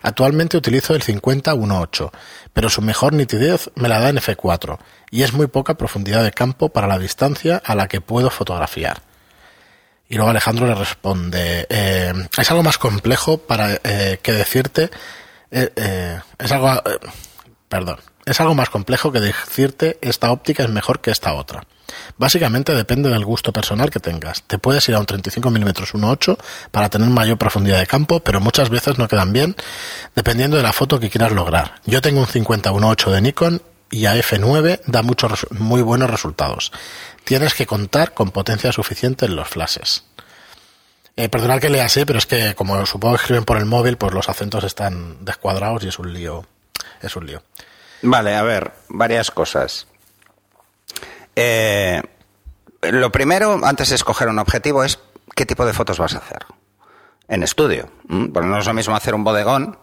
Actualmente 0.02 0.56
utilizo 0.56 0.94
el 0.94 1.02
50-1.8, 1.02 2.12
pero 2.52 2.68
su 2.68 2.82
mejor 2.82 3.12
nitidez 3.12 3.70
me 3.74 3.88
la 3.88 3.98
da 3.98 4.10
en 4.10 4.18
F4 4.18 4.78
y 5.10 5.24
es 5.24 5.32
muy 5.32 5.48
poca 5.48 5.74
profundidad 5.74 6.22
de 6.22 6.30
campo 6.30 6.68
para 6.68 6.86
la 6.86 6.98
distancia 7.00 7.60
a 7.64 7.74
la 7.74 7.88
que 7.88 8.00
puedo 8.00 8.30
fotografiar. 8.30 9.02
Y 10.08 10.14
luego 10.14 10.30
Alejandro 10.30 10.66
le 10.66 10.74
responde, 10.74 11.66
eh, 11.68 12.12
es 12.38 12.50
algo 12.50 12.62
más 12.62 12.78
complejo 12.78 13.38
para 13.38 13.74
eh, 13.82 14.20
que 14.22 14.32
decirte, 14.32 14.90
eh, 15.50 15.72
eh, 15.76 16.20
es 16.38 16.52
algo, 16.52 16.72
eh, 16.72 16.98
perdón, 17.68 17.98
es 18.26 18.40
algo 18.40 18.54
más 18.54 18.70
complejo 18.70 19.12
que 19.12 19.20
decirte 19.20 19.98
esta 20.00 20.30
óptica 20.30 20.64
es 20.64 20.70
mejor 20.70 21.00
que 21.00 21.10
esta 21.10 21.34
otra. 21.34 21.64
Básicamente 22.16 22.74
depende 22.74 23.10
del 23.10 23.24
gusto 23.24 23.52
personal 23.52 23.90
que 23.90 24.00
tengas. 24.00 24.42
Te 24.42 24.58
puedes 24.58 24.88
ir 24.88 24.94
a 24.94 25.00
un 25.00 25.06
35 25.06 25.50
mm 25.50 25.64
1.8 25.64 26.38
para 26.70 26.88
tener 26.88 27.08
mayor 27.08 27.38
profundidad 27.38 27.78
de 27.78 27.86
campo, 27.86 28.20
pero 28.20 28.40
muchas 28.40 28.70
veces 28.70 28.98
no 28.98 29.08
quedan 29.08 29.32
bien 29.32 29.56
dependiendo 30.14 30.56
de 30.56 30.62
la 30.62 30.72
foto 30.72 30.98
que 30.98 31.10
quieras 31.10 31.32
lograr. 31.32 31.74
Yo 31.84 32.00
tengo 32.00 32.20
un 32.20 32.26
50 32.26 32.72
1.8 32.72 33.10
de 33.10 33.20
Nikon 33.20 33.62
y 33.90 34.06
a 34.06 34.16
F9 34.16 34.80
da 34.86 35.02
muchos 35.02 35.46
muy 35.50 35.82
buenos 35.82 36.10
resultados. 36.10 36.72
Tienes 37.24 37.54
que 37.54 37.66
contar 37.66 38.12
con 38.14 38.30
potencia 38.30 38.72
suficiente 38.72 39.26
en 39.26 39.36
los 39.36 39.48
flashes. 39.48 40.04
Eh, 41.16 41.28
perdonad 41.28 41.60
que 41.60 41.68
lea 41.68 41.84
así, 41.84 42.04
pero 42.04 42.18
es 42.18 42.26
que 42.26 42.54
como 42.54 42.84
supongo 42.86 43.14
que 43.14 43.22
escriben 43.22 43.44
por 43.44 43.56
el 43.56 43.66
móvil, 43.66 43.96
pues 43.96 44.12
los 44.12 44.28
acentos 44.28 44.64
están 44.64 45.24
descuadrados 45.24 45.84
y 45.84 45.88
es 45.88 45.98
un 45.98 46.12
lío. 46.12 46.44
Es 47.00 47.14
un 47.14 47.26
lío. 47.26 47.42
Vale, 48.06 48.36
a 48.36 48.42
ver, 48.42 48.72
varias 48.88 49.30
cosas. 49.30 49.86
Eh, 51.36 52.02
lo 52.82 53.10
primero, 53.10 53.60
antes 53.64 53.88
de 53.88 53.94
escoger 53.96 54.28
un 54.28 54.38
objetivo, 54.38 54.84
es 54.84 54.98
qué 55.34 55.46
tipo 55.46 55.64
de 55.66 55.72
fotos 55.72 55.98
vas 55.98 56.14
a 56.14 56.18
hacer. 56.18 56.44
En 57.28 57.42
estudio. 57.42 57.88
¿m? 58.08 58.28
Porque 58.32 58.48
no 58.48 58.58
es 58.58 58.66
lo 58.66 58.74
mismo 58.74 58.94
hacer 58.94 59.14
un 59.14 59.24
bodegón 59.24 59.78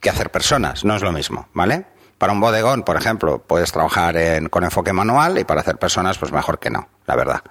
que 0.00 0.10
hacer 0.10 0.30
personas, 0.30 0.84
no 0.84 0.94
es 0.96 1.02
lo 1.02 1.12
mismo, 1.12 1.48
¿vale? 1.54 1.86
Para 2.18 2.32
un 2.34 2.40
bodegón, 2.40 2.82
por 2.82 2.96
ejemplo, 2.96 3.38
puedes 3.38 3.72
trabajar 3.72 4.16
en- 4.16 4.48
con 4.48 4.64
enfoque 4.64 4.92
manual 4.92 5.38
y 5.38 5.44
para 5.44 5.60
hacer 5.62 5.78
personas, 5.78 6.18
pues 6.18 6.30
mejor 6.32 6.58
que 6.58 6.70
no, 6.70 6.88
la 7.06 7.16
verdad. 7.16 7.42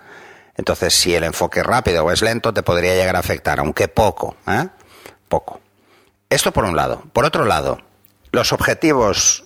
Entonces, 0.56 0.94
si 0.94 1.16
el 1.16 1.24
enfoque 1.24 1.62
es 1.62 1.66
rápido 1.66 2.06
o 2.06 2.12
es 2.12 2.22
lento, 2.22 2.54
te 2.54 2.62
podría 2.62 2.94
llegar 2.94 3.16
a 3.16 3.20
afectar, 3.20 3.60
aunque 3.60 3.88
poco, 3.88 4.36
¿eh? 4.48 4.68
Poco. 5.28 5.60
Esto 6.30 6.52
por 6.54 6.66
un 6.66 6.76
lado. 6.76 7.02
Por 7.12 7.26
otro 7.26 7.46
lado, 7.46 7.80
los 8.32 8.54
objetivos, 8.54 9.46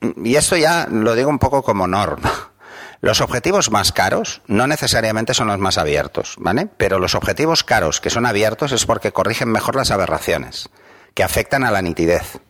y 0.00 0.36
esto 0.36 0.56
ya 0.56 0.86
lo 0.90 1.14
digo 1.14 1.30
un 1.30 1.38
poco 1.38 1.62
como 1.62 1.86
norma, 1.86 2.52
los 3.00 3.20
objetivos 3.20 3.70
más 3.70 3.92
caros 3.92 4.42
no 4.46 4.66
necesariamente 4.66 5.34
son 5.34 5.48
los 5.48 5.58
más 5.58 5.78
abiertos, 5.78 6.36
¿vale? 6.38 6.68
Pero 6.76 6.98
los 6.98 7.14
objetivos 7.14 7.64
caros 7.64 8.00
que 8.00 8.10
son 8.10 8.26
abiertos 8.26 8.72
es 8.72 8.86
porque 8.86 9.12
corrigen 9.12 9.50
mejor 9.50 9.76
las 9.76 9.90
aberraciones, 9.90 10.68
que 11.14 11.22
afectan 11.22 11.64
a 11.64 11.70
la 11.70 11.82
nitidez. 11.82 12.40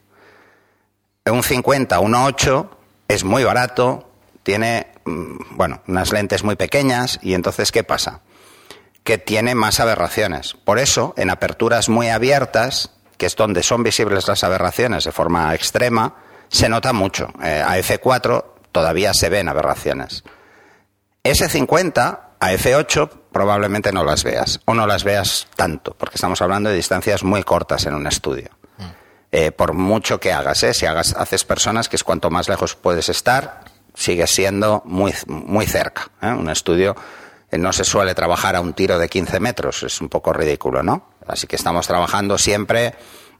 Un 1.27 1.43
50, 1.43 2.01
1.8 2.01 2.69
es 3.09 3.25
muy 3.25 3.45
barato, 3.45 4.11
tiene, 4.43 4.93
mm, 5.05 5.57
bueno, 5.57 5.83
unas 5.87 6.13
lentes 6.13 6.43
muy 6.43 6.57
pequeñas 6.57 7.19
y 7.23 7.35
entonces, 7.35 7.71
¿qué 7.71 7.85
pasa? 7.85 8.23
que 9.09 9.17
tiene 9.17 9.55
más 9.55 9.81
aberraciones. 9.81 10.53
Por 10.53 10.79
eso, 10.79 11.15
en 11.17 11.31
aperturas 11.31 11.89
muy 11.89 12.11
abiertas, 12.11 12.91
que 13.17 13.25
es 13.25 13.37
donde 13.37 13.63
son 13.63 13.83
visibles 13.83 14.29
las 14.29 14.45
aberraciones 14.45 15.05
de 15.05 15.13
forma 15.13 15.55
extrema, 15.55 16.17
se 16.49 16.69
nota 16.69 16.93
mucho. 16.93 17.29
Eh, 17.43 17.63
a 17.65 17.79
F4 17.79 18.45
todavía 18.73 19.15
se 19.15 19.29
ven 19.29 19.49
aberraciones. 19.49 20.25
S50 21.25 22.21
a 22.41 22.53
F8 22.53 23.11
probablemente 23.33 23.93
no 23.93 24.05
las 24.05 24.25
veas, 24.25 24.61
o 24.65 24.75
no 24.75 24.87
las 24.87 25.05
veas 25.05 25.49
tanto, 25.57 25.95
porque 25.95 26.17
estamos 26.17 26.41
hablando 26.41 26.71
de 26.71 26.77
distancias 26.77 27.23
muy 27.23 27.43
cortas 27.43 27.87
en 27.87 27.95
un 27.95 28.07
estudio. 28.07 28.51
Eh, 29.31 29.53
por 29.53 29.75
mucho 29.75 30.19
que 30.19 30.33
hagas, 30.33 30.63
¿eh? 30.63 30.73
si 30.73 30.87
hagas, 30.87 31.15
haces 31.15 31.45
personas, 31.45 31.91
que 31.91 31.97
es 31.97 32.05
cuanto 32.05 32.31
más 32.31 32.49
lejos 32.49 32.77
puedes 32.77 33.11
estar, 33.11 33.61
sigues 33.95 34.31
siendo 34.31 34.83
muy, 34.87 35.13
muy 35.27 35.67
cerca. 35.67 36.11
¿eh? 36.23 36.29
Un 36.33 36.49
estudio 36.49 36.97
no 37.53 37.73
se 37.75 37.85
suele 37.85 38.15
trabajar 38.15 38.57
a 38.57 38.61
un 38.61 38.73
tiro 38.73 38.99
de 38.99 39.09
15 39.09 39.39
metros, 39.41 39.83
es 39.83 40.01
un 40.01 40.09
poco 40.09 40.33
ridículo, 40.33 40.83
¿no? 40.83 41.11
Así 41.27 41.47
que 41.47 41.57
estamos 41.57 41.87
trabajando 41.87 42.39
siempre 42.39 42.95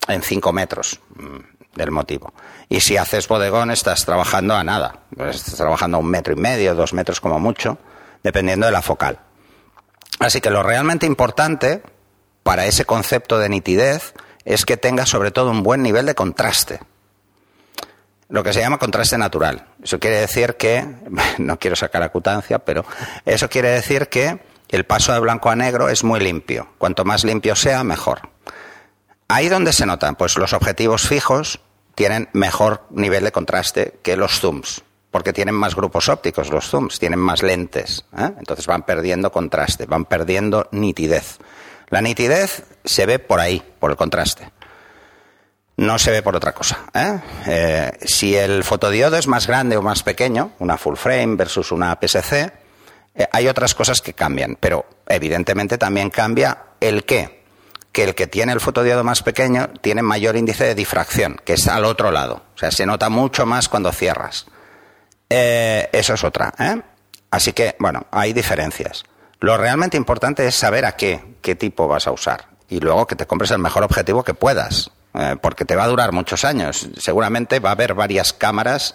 en 0.09 0.23
5 0.23 0.53
metros 0.53 1.01
mm, 1.17 1.58
del 1.75 1.91
motivo. 1.91 2.33
Y 2.69 2.81
si 2.81 2.97
haces 2.97 3.29
bodegón, 3.29 3.71
estás 3.71 4.05
trabajando 4.05 4.55
a 4.55 4.65
nada, 4.65 5.01
Pues 5.17 5.37
estás 5.37 5.57
trabajando 5.57 5.97
a 5.97 6.01
un 6.01 6.11
metro 6.11 6.33
y 6.33 6.37
medio, 6.37 6.75
dos 6.75 6.93
metros 6.93 7.21
como 7.21 7.39
mucho, 7.39 7.79
dependiendo 8.23 8.67
de 8.67 8.73
la 8.73 8.83
focal. 8.83 9.21
Así 10.19 10.41
que 10.41 10.51
lo 10.51 10.63
realmente 10.63 11.07
importante 11.07 11.83
para 12.43 12.67
ese 12.67 12.85
concepto 12.85 13.39
de 13.39 13.49
nitidez 13.49 14.15
es 14.45 14.65
que 14.65 14.77
tenga 14.77 15.07
sobre 15.07 15.31
todo 15.31 15.51
un 15.51 15.63
buen 15.63 15.83
nivel 15.83 16.07
de 16.07 16.15
contraste. 16.15 16.81
Lo 18.29 18.43
que 18.43 18.53
se 18.53 18.61
llama 18.61 18.79
contraste 18.79 19.17
natural. 19.17 19.67
Eso 19.83 19.99
quiere 19.99 20.21
decir 20.21 20.57
que, 20.57 20.87
no 21.39 21.59
quiero 21.59 21.77
sacar 21.77 22.03
acutancia, 22.03 22.59
pero 22.59 22.85
eso 23.25 23.49
quiere 23.49 23.71
decir 23.71 24.09
que 24.09 24.41
el 24.69 24.85
paso 24.85 25.13
de 25.13 25.21
blanco 25.21 25.51
a 25.51 25.57
negro 25.57 25.89
es 25.89 26.05
muy 26.05 26.21
limpio. 26.21 26.69
Cuanto 26.79 27.05
más 27.05 27.25
limpio 27.25 27.55
sea, 27.57 27.85
mejor. 27.85 28.29
Ahí 29.29 29.49
donde 29.49 29.73
se 29.73 29.87
notan, 29.87 30.17
pues 30.17 30.37
los 30.39 30.55
objetivos 30.55 31.07
fijos 31.07 31.61
tienen 31.95 32.29
mejor 32.33 32.87
nivel 32.91 33.25
de 33.25 33.33
contraste 33.33 33.99
que 34.03 34.17
los 34.17 34.41
zooms, 34.41 34.83
porque 35.11 35.33
tienen 35.33 35.55
más 35.55 35.75
grupos 35.75 36.09
ópticos 36.09 36.51
los 36.51 36.69
zooms, 36.71 36.99
tienen 36.99 37.19
más 37.19 37.43
lentes, 37.43 38.05
¿eh? 38.17 38.31
entonces 38.39 38.67
van 38.67 38.85
perdiendo 38.85 39.31
contraste, 39.31 39.85
van 39.85 40.07
perdiendo 40.07 40.69
nitidez. 40.73 41.39
La 41.91 42.01
nitidez 42.01 42.65
se 42.85 43.07
ve 43.07 43.19
por 43.19 43.41
ahí, 43.41 43.63
por 43.79 43.91
el 43.91 43.97
contraste. 43.97 44.51
No 45.77 45.99
se 45.99 46.11
ve 46.11 46.23
por 46.23 46.35
otra 46.35 46.53
cosa. 46.53 46.87
¿eh? 46.93 47.21
Eh, 47.47 47.93
si 48.05 48.35
el 48.35 48.65
fotodiodo 48.65 49.17
es 49.17 49.29
más 49.29 49.47
grande 49.47 49.77
o 49.77 49.83
más 49.83 50.03
pequeño, 50.03 50.53
una 50.59 50.77
full 50.77 50.97
frame 50.97 51.37
versus 51.37 51.71
una 51.71 51.93
APS-C, 51.93 52.53
eh, 53.15 53.29
hay 53.31 53.47
otras 53.47 53.75
cosas 53.75 54.01
que 54.01 54.13
cambian, 54.13 54.57
pero 54.59 54.87
evidentemente 55.07 55.79
también 55.79 56.11
cambia 56.11 56.59
el 56.81 57.05
qué. 57.05 57.38
Que 57.99 58.05
el 58.05 58.15
que 58.15 58.29
tiene 58.29 58.53
el 58.53 58.61
fotodiodo 58.61 59.03
más 59.03 59.25
pequeño 59.25 59.71
tiene 59.81 60.03
mayor 60.03 60.37
índice 60.37 60.63
de 60.63 60.77
difracción, 60.77 61.41
que 61.45 61.55
es 61.55 61.67
al 61.67 61.85
otro 61.85 62.13
lado. 62.13 62.43
O 62.55 62.57
sea, 62.57 62.71
se 62.71 62.87
nota 62.87 63.09
mucho 63.09 63.45
más 63.45 63.69
cuando 63.69 63.91
cierras. 63.91 64.47
Eh, 65.29 65.89
eso 65.91 66.15
es 66.15 66.23
otra. 66.23 66.55
¿eh? 66.61 66.81
Así 67.33 67.53
que, 67.53 67.75
bueno, 67.81 68.07
hay 68.13 68.33
diferencias. 68.33 69.03
Lo 69.41 69.57
realmente 69.57 69.97
importante 69.97 70.47
es 70.47 70.55
saber 70.55 70.85
a 70.85 70.93
qué, 70.95 71.39
qué 71.43 71.57
tipo 71.57 71.89
vas 71.89 72.07
a 72.07 72.13
usar. 72.13 72.47
Y 72.69 72.79
luego 72.79 73.05
que 73.09 73.17
te 73.17 73.27
compres 73.27 73.51
el 73.51 73.59
mejor 73.59 73.83
objetivo 73.83 74.23
que 74.23 74.33
puedas. 74.33 74.93
eh, 75.15 75.35
porque 75.43 75.65
te 75.65 75.75
va 75.75 75.83
a 75.83 75.89
durar 75.89 76.13
muchos 76.13 76.45
años. 76.45 76.89
Seguramente 76.99 77.59
va 77.59 77.71
a 77.71 77.73
haber 77.73 77.95
varias 77.95 78.33
cámaras. 78.33 78.95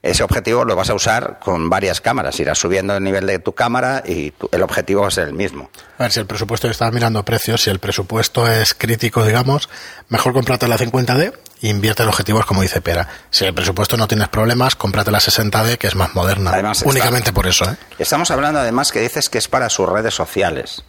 Ese 0.00 0.22
objetivo 0.22 0.64
lo 0.64 0.76
vas 0.76 0.90
a 0.90 0.94
usar 0.94 1.40
con 1.40 1.68
varias 1.68 2.00
cámaras. 2.00 2.38
Irás 2.38 2.58
subiendo 2.58 2.96
el 2.96 3.02
nivel 3.02 3.26
de 3.26 3.40
tu 3.40 3.52
cámara 3.54 4.02
y 4.06 4.30
tu- 4.30 4.48
el 4.52 4.62
objetivo 4.62 5.02
va 5.02 5.08
a 5.08 5.10
ser 5.10 5.26
el 5.26 5.34
mismo. 5.34 5.70
A 5.98 6.04
ver, 6.04 6.12
si 6.12 6.20
el 6.20 6.26
presupuesto, 6.26 6.68
estaba 6.70 6.92
mirando 6.92 7.24
precios, 7.24 7.62
si 7.62 7.70
el 7.70 7.80
presupuesto 7.80 8.46
es 8.48 8.74
crítico, 8.74 9.24
digamos, 9.24 9.68
mejor 10.08 10.32
cómprate 10.34 10.68
la 10.68 10.78
50D 10.78 11.32
e 11.62 11.68
invierte 11.68 12.04
en 12.04 12.08
objetivos 12.10 12.46
como 12.46 12.62
dice 12.62 12.80
Pera. 12.80 13.08
Si 13.30 13.44
el 13.44 13.54
presupuesto 13.54 13.96
no 13.96 14.06
tienes 14.06 14.28
problemas, 14.28 14.76
cómprate 14.76 15.10
la 15.10 15.18
60D, 15.18 15.78
que 15.78 15.88
es 15.88 15.96
más 15.96 16.14
moderna. 16.14 16.52
Además, 16.52 16.78
está- 16.78 16.88
Únicamente 16.90 17.32
por 17.32 17.48
eso, 17.48 17.64
¿eh? 17.68 17.76
Estamos 17.98 18.30
hablando 18.30 18.60
además 18.60 18.92
que 18.92 19.00
dices 19.00 19.28
que 19.28 19.38
es 19.38 19.48
para 19.48 19.68
sus 19.68 19.88
redes 19.88 20.14
sociales. 20.14 20.84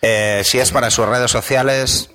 Eh, 0.00 0.42
si 0.44 0.58
es 0.60 0.70
para 0.70 0.90
sus 0.90 1.06
redes 1.08 1.30
sociales, 1.30 2.10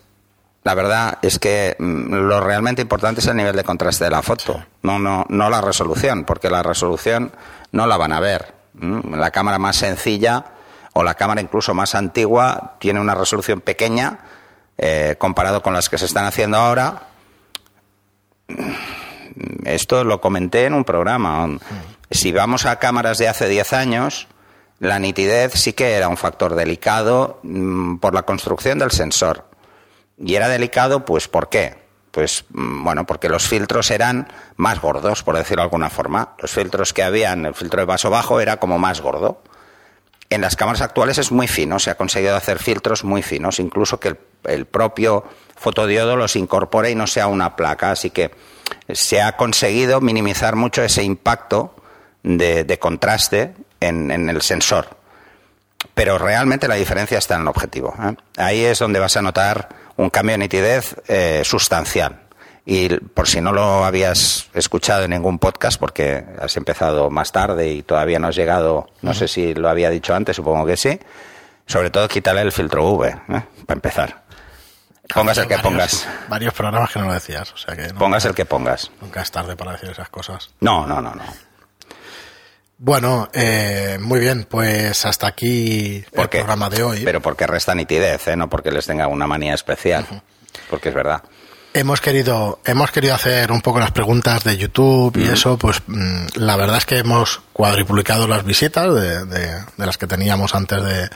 la 0.68 0.74
verdad 0.74 1.20
es 1.22 1.40
que 1.40 1.78
mm, 1.80 2.14
lo 2.14 2.42
realmente 2.42 2.82
importante 2.82 3.22
es 3.22 3.28
el 3.28 3.38
nivel 3.38 3.56
de 3.56 3.64
contraste 3.64 4.04
de 4.04 4.10
la 4.10 4.22
foto, 4.22 4.66
no, 4.82 5.00
no, 5.00 5.26
no 5.30 5.50
la 5.50 5.62
resolución, 5.62 6.26
porque 6.26 6.50
la 6.50 6.62
resolución 6.62 7.32
no 7.72 7.88
la 7.88 7.96
van 7.96 8.12
a 8.12 8.20
ver. 8.20 8.54
La 8.74 9.32
cámara 9.32 9.60
más 9.60 9.78
sencilla 9.78 10.44
o 10.92 11.04
la 11.06 11.14
cámara 11.14 11.40
incluso 11.40 11.74
más 11.74 11.96
antigua 11.96 12.76
tiene 12.80 13.00
una 13.00 13.16
resolución 13.16 13.62
pequeña 13.62 14.20
eh, 14.78 15.16
comparado 15.18 15.64
con 15.64 15.74
las 15.74 15.88
que 15.88 15.98
se 15.98 16.04
están 16.04 16.26
haciendo 16.26 16.58
ahora. 16.58 17.04
Esto 19.64 20.04
lo 20.04 20.20
comenté 20.20 20.66
en 20.66 20.74
un 20.74 20.84
programa. 20.84 21.48
Si 22.12 22.34
vamos 22.34 22.66
a 22.66 22.78
cámaras 22.78 23.20
de 23.20 23.30
hace 23.30 23.48
10 23.48 23.72
años, 23.72 24.28
la 24.80 25.00
nitidez 25.00 25.54
sí 25.54 25.72
que 25.72 25.94
era 25.94 26.10
un 26.10 26.18
factor 26.18 26.56
delicado 26.56 27.40
mm, 27.44 28.00
por 28.00 28.14
la 28.14 28.24
construcción 28.24 28.80
del 28.80 28.92
sensor. 28.92 29.47
Y 30.18 30.36
era 30.36 30.50
delicado, 30.50 31.06
pues, 31.06 31.28
¿por 31.28 31.50
qué? 31.50 31.76
Pues, 32.12 32.46
mm, 32.50 32.84
bueno, 32.84 33.06
porque 33.06 33.30
los 33.30 33.48
filtros 33.48 33.92
eran 33.92 34.28
más 34.56 34.82
gordos, 34.82 35.24
por 35.24 35.38
decirlo 35.38 35.62
de 35.62 35.66
alguna 35.66 35.90
forma. 35.90 36.36
Los 36.40 36.52
filtros 36.52 36.94
que 36.94 37.04
habían, 37.04 37.46
el 37.46 37.54
filtro 37.54 37.80
de 37.80 37.86
vaso 37.86 38.10
bajo 38.10 38.40
era 38.40 38.58
como 38.58 38.80
más 38.80 39.02
gordo. 39.02 39.42
En 40.30 40.42
las 40.42 40.56
cámaras 40.56 40.82
actuales 40.82 41.18
es 41.20 41.32
muy 41.32 41.48
fino, 41.48 41.80
se 41.80 41.90
ha 41.90 41.96
conseguido 41.96 42.36
hacer 42.36 42.60
filtros 42.60 43.04
muy 43.04 43.22
finos, 43.22 43.60
incluso 43.60 44.00
que 44.00 44.10
el, 44.10 44.18
el 44.44 44.66
propio 44.66 45.24
fotodiodo 45.56 46.18
los 46.18 46.36
incorpore 46.36 46.92
y 46.92 46.96
no 46.96 47.08
sea 47.08 47.28
una 47.28 47.56
placa. 47.56 47.92
Así 47.92 48.10
que 48.10 48.32
se 48.90 49.22
ha 49.22 49.38
conseguido 49.38 50.02
minimizar 50.02 50.56
mucho 50.56 50.84
ese 50.84 51.04
impacto 51.04 51.76
de, 52.24 52.64
de 52.64 52.80
contraste 52.80 53.54
en, 53.80 54.30
el 54.30 54.42
sensor. 54.42 54.98
Pero 55.94 56.18
realmente 56.18 56.68
la 56.68 56.76
diferencia 56.76 57.18
está 57.18 57.36
en 57.36 57.42
el 57.42 57.48
objetivo. 57.48 57.94
¿eh? 58.02 58.16
Ahí 58.38 58.64
es 58.64 58.80
donde 58.80 59.00
vas 59.00 59.16
a 59.18 59.22
notar 59.22 59.70
un 59.98 60.10
cambio 60.10 60.34
de 60.34 60.38
nitidez 60.40 60.96
eh, 61.08 61.42
sustancial. 61.44 62.22
Y 62.66 62.90
por 62.90 63.28
si 63.28 63.40
no 63.40 63.54
lo 63.54 63.86
habías 63.86 64.50
escuchado 64.54 65.04
en 65.06 65.12
ningún 65.12 65.40
podcast, 65.40 65.80
porque 65.80 66.26
has 66.42 66.58
empezado 66.58 67.10
más 67.10 67.32
tarde 67.32 67.70
y 67.72 67.82
todavía 67.84 68.20
no 68.20 68.28
has 68.28 68.36
llegado, 68.36 68.90
no 69.02 69.14
sé 69.14 69.28
si 69.30 69.54
lo 69.54 69.70
había 69.70 69.90
dicho 69.90 70.14
antes, 70.14 70.36
supongo 70.36 70.66
que 70.66 70.76
sí. 70.76 71.00
Sobre 71.66 71.90
todo 71.92 72.08
quitarle 72.10 72.42
el 72.42 72.52
filtro 72.52 72.86
V, 72.92 73.08
¿eh? 73.10 73.16
para 73.66 73.78
empezar. 73.78 74.24
Pongas 75.14 75.38
el 75.38 75.48
que 75.48 75.56
Varios- 75.56 75.62
pongas. 75.64 76.08
Varios 76.28 76.54
programas 76.54 76.92
que 76.92 77.00
no 77.00 77.06
lo 77.08 77.14
decías, 77.14 77.54
o 77.54 77.58
sea 77.58 77.76
que 77.76 77.88
no- 77.88 78.00
Pongas 78.00 78.26
el 78.26 78.36
que 78.36 78.44
pongas. 78.46 78.92
nunca 79.02 79.22
es 79.22 79.32
tarde 79.32 79.56
para 79.56 79.72
decir 79.72 79.90
esas 79.90 80.10
cosas. 80.10 80.50
No, 80.60 80.86
no, 80.86 81.02
no, 81.02 81.16
no. 81.16 81.24
Bueno, 82.80 83.28
eh, 83.34 83.98
muy 84.00 84.20
bien, 84.20 84.46
pues 84.50 85.04
hasta 85.06 85.28
aquí 85.28 86.04
el 86.38 86.42
programa 86.42 86.70
de 86.70 86.84
hoy. 86.84 87.02
Pero 87.04 87.22
porque 87.22 87.48
resta 87.48 87.74
nitidez, 87.74 88.28
¿eh? 88.28 88.36
no 88.36 88.50
porque 88.50 88.72
les 88.72 88.86
tenga 88.86 89.08
una 89.08 89.26
manía 89.26 89.56
especial. 89.56 90.06
Porque 90.70 90.90
es 90.90 90.96
verdad. 90.96 91.24
Hemos 91.74 92.02
querido, 92.02 92.60
hemos 92.66 92.92
querido 92.92 93.16
hacer 93.16 93.52
un 93.52 93.62
poco 93.62 93.80
las 93.80 93.92
preguntas 93.92 94.44
de 94.44 94.58
YouTube 94.58 95.18
y 95.18 95.28
eso, 95.28 95.58
pues 95.58 95.82
mm, 95.88 96.26
la 96.36 96.56
verdad 96.56 96.78
es 96.78 96.86
que 96.86 96.98
hemos 97.00 97.42
cuadriplicado 97.54 98.28
las 98.28 98.44
visitas 98.44 98.94
de, 98.94 99.26
de- 99.26 99.62
de 99.78 99.86
las 99.86 99.98
que 99.98 100.08
teníamos 100.08 100.56
antes 100.56 100.84
de, 100.84 101.10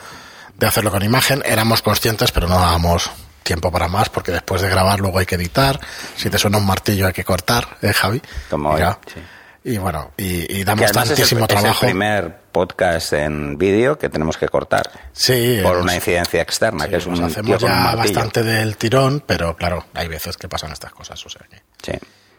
de 0.58 0.68
hacerlo 0.68 0.92
con 0.92 1.04
imagen. 1.04 1.42
Éramos 1.46 1.82
conscientes, 1.82 2.32
pero 2.32 2.48
no 2.48 2.56
dábamos 2.60 3.10
tiempo 3.44 3.72
para 3.72 3.88
más, 3.88 4.10
porque 4.10 4.32
después 4.32 4.62
de 4.62 4.70
grabar 4.70 5.00
luego 5.00 5.18
hay 5.20 5.26
que 5.26 5.36
editar. 5.36 5.80
Si 6.16 6.30
te 6.30 6.38
suena 6.38 6.58
un 6.58 6.66
martillo 6.66 7.08
hay 7.08 7.14
que 7.14 7.24
cortar, 7.24 7.78
¿eh, 7.82 7.94
Javi? 7.94 8.22
Como 8.50 8.70
hoy, 8.72 8.82
sí. 9.14 9.20
Y 9.64 9.78
bueno, 9.78 10.12
y, 10.18 10.58
y 10.60 10.64
damos 10.64 10.86
además 10.86 11.06
es 11.06 11.12
el- 11.12 11.16
tantísimo 11.18 11.46
es 11.46 11.52
el, 11.52 11.58
trabajo. 11.60 11.80
primer 11.86 12.36
podcast 12.52 13.14
en 13.14 13.58
vídeo 13.58 13.98
que 14.00 14.10
tenemos 14.10 14.38
que 14.38 14.48
cortar. 14.50 14.90
Sí, 15.14 15.60
Por 15.62 15.78
una 15.78 15.94
incidencia 15.96 16.42
externa, 16.42 16.86
sí, 16.86 16.90
que 16.90 16.96
es 16.98 17.06
un 17.06 17.16
tío 17.16 17.26
hacemos 17.28 17.62
un 17.64 17.70
ya 17.70 17.76
martillo. 17.76 17.98
bastante 17.98 18.44
del 18.44 18.76
tirón, 18.78 19.24
pero 19.26 19.56
claro, 19.56 19.86
hay 19.94 20.08
veces 20.08 20.36
que 20.38 20.50
pasan 20.50 20.72
estas 20.72 20.92
cosas, 20.94 21.24
o 21.26 21.30
sea 21.30 21.46
que 21.48 21.62
Sí. 21.92 21.98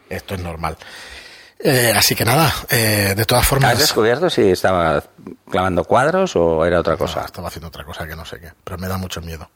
esto 0.09 0.35
es 0.35 0.41
normal. 0.41 0.75
Eh, 1.65 1.93
así 1.95 2.13
que 2.13 2.25
nada, 2.25 2.53
eh, 2.69 3.13
de 3.15 3.23
todas 3.25 3.47
formas... 3.47 3.71
¿Has 3.71 3.79
descubierto 3.79 4.29
si 4.29 4.41
estaba 4.51 5.01
clavando 5.49 5.85
cuadros 5.85 6.35
o 6.35 6.65
era 6.65 6.81
otra 6.81 6.93
No, 6.93 6.99
cosa? 6.99 7.23
estaba 7.23 7.47
haciendo 7.47 7.69
otra 7.69 7.85
cosa 7.85 8.05
que 8.05 8.17
no 8.17 8.25
sé 8.25 8.37
qué, 8.41 8.51
pero 8.65 8.77
me 8.77 8.89
da 8.89 8.97
mucho 8.97 9.21
miedo. 9.21 9.49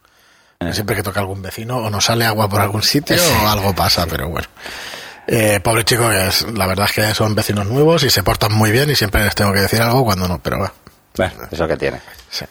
Siempre 0.71 0.95
que 0.95 1.03
toca 1.03 1.19
algún 1.19 1.41
vecino 1.41 1.77
o 1.77 1.89
nos 1.89 2.05
sale 2.05 2.25
agua 2.25 2.47
por 2.49 2.61
algún 2.61 2.81
sitio 2.81 3.17
o 3.43 3.47
algo 3.49 3.75
pasa, 3.75 4.07
pero 4.07 4.29
bueno. 4.29 4.47
Eh, 5.27 5.59
pobre 5.61 5.83
chico, 5.83 6.09
que 6.09 6.27
es, 6.27 6.43
la 6.53 6.65
verdad 6.67 6.85
es 6.89 6.93
que 6.93 7.13
son 7.13 7.35
vecinos 7.35 7.65
nuevos 7.67 8.03
y 8.03 8.09
se 8.09 8.23
portan 8.23 8.53
muy 8.53 8.71
bien 8.71 8.89
y 8.89 8.95
siempre 8.95 9.23
les 9.23 9.35
tengo 9.35 9.51
que 9.51 9.59
decir 9.59 9.81
algo 9.81 10.05
cuando 10.05 10.27
no, 10.27 10.39
pero 10.39 10.59
va. 10.59 10.73
Bueno, 11.17 11.33
eso 11.51 11.67
que 11.67 11.75
tiene. 11.75 11.99
Sí. 12.29 12.45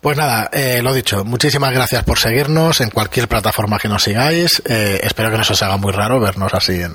Pues 0.00 0.16
nada, 0.16 0.50
eh, 0.52 0.80
lo 0.82 0.92
dicho, 0.92 1.24
muchísimas 1.24 1.72
gracias 1.72 2.02
por 2.04 2.18
seguirnos 2.18 2.80
en 2.80 2.90
cualquier 2.90 3.28
plataforma 3.28 3.78
que 3.78 3.88
nos 3.88 4.02
sigáis. 4.02 4.60
Eh, 4.66 5.00
espero 5.02 5.30
que 5.30 5.38
no 5.38 5.44
se 5.44 5.52
os 5.52 5.62
haga 5.62 5.76
muy 5.76 5.92
raro 5.92 6.18
vernos 6.20 6.52
así 6.54 6.80
en, 6.82 6.94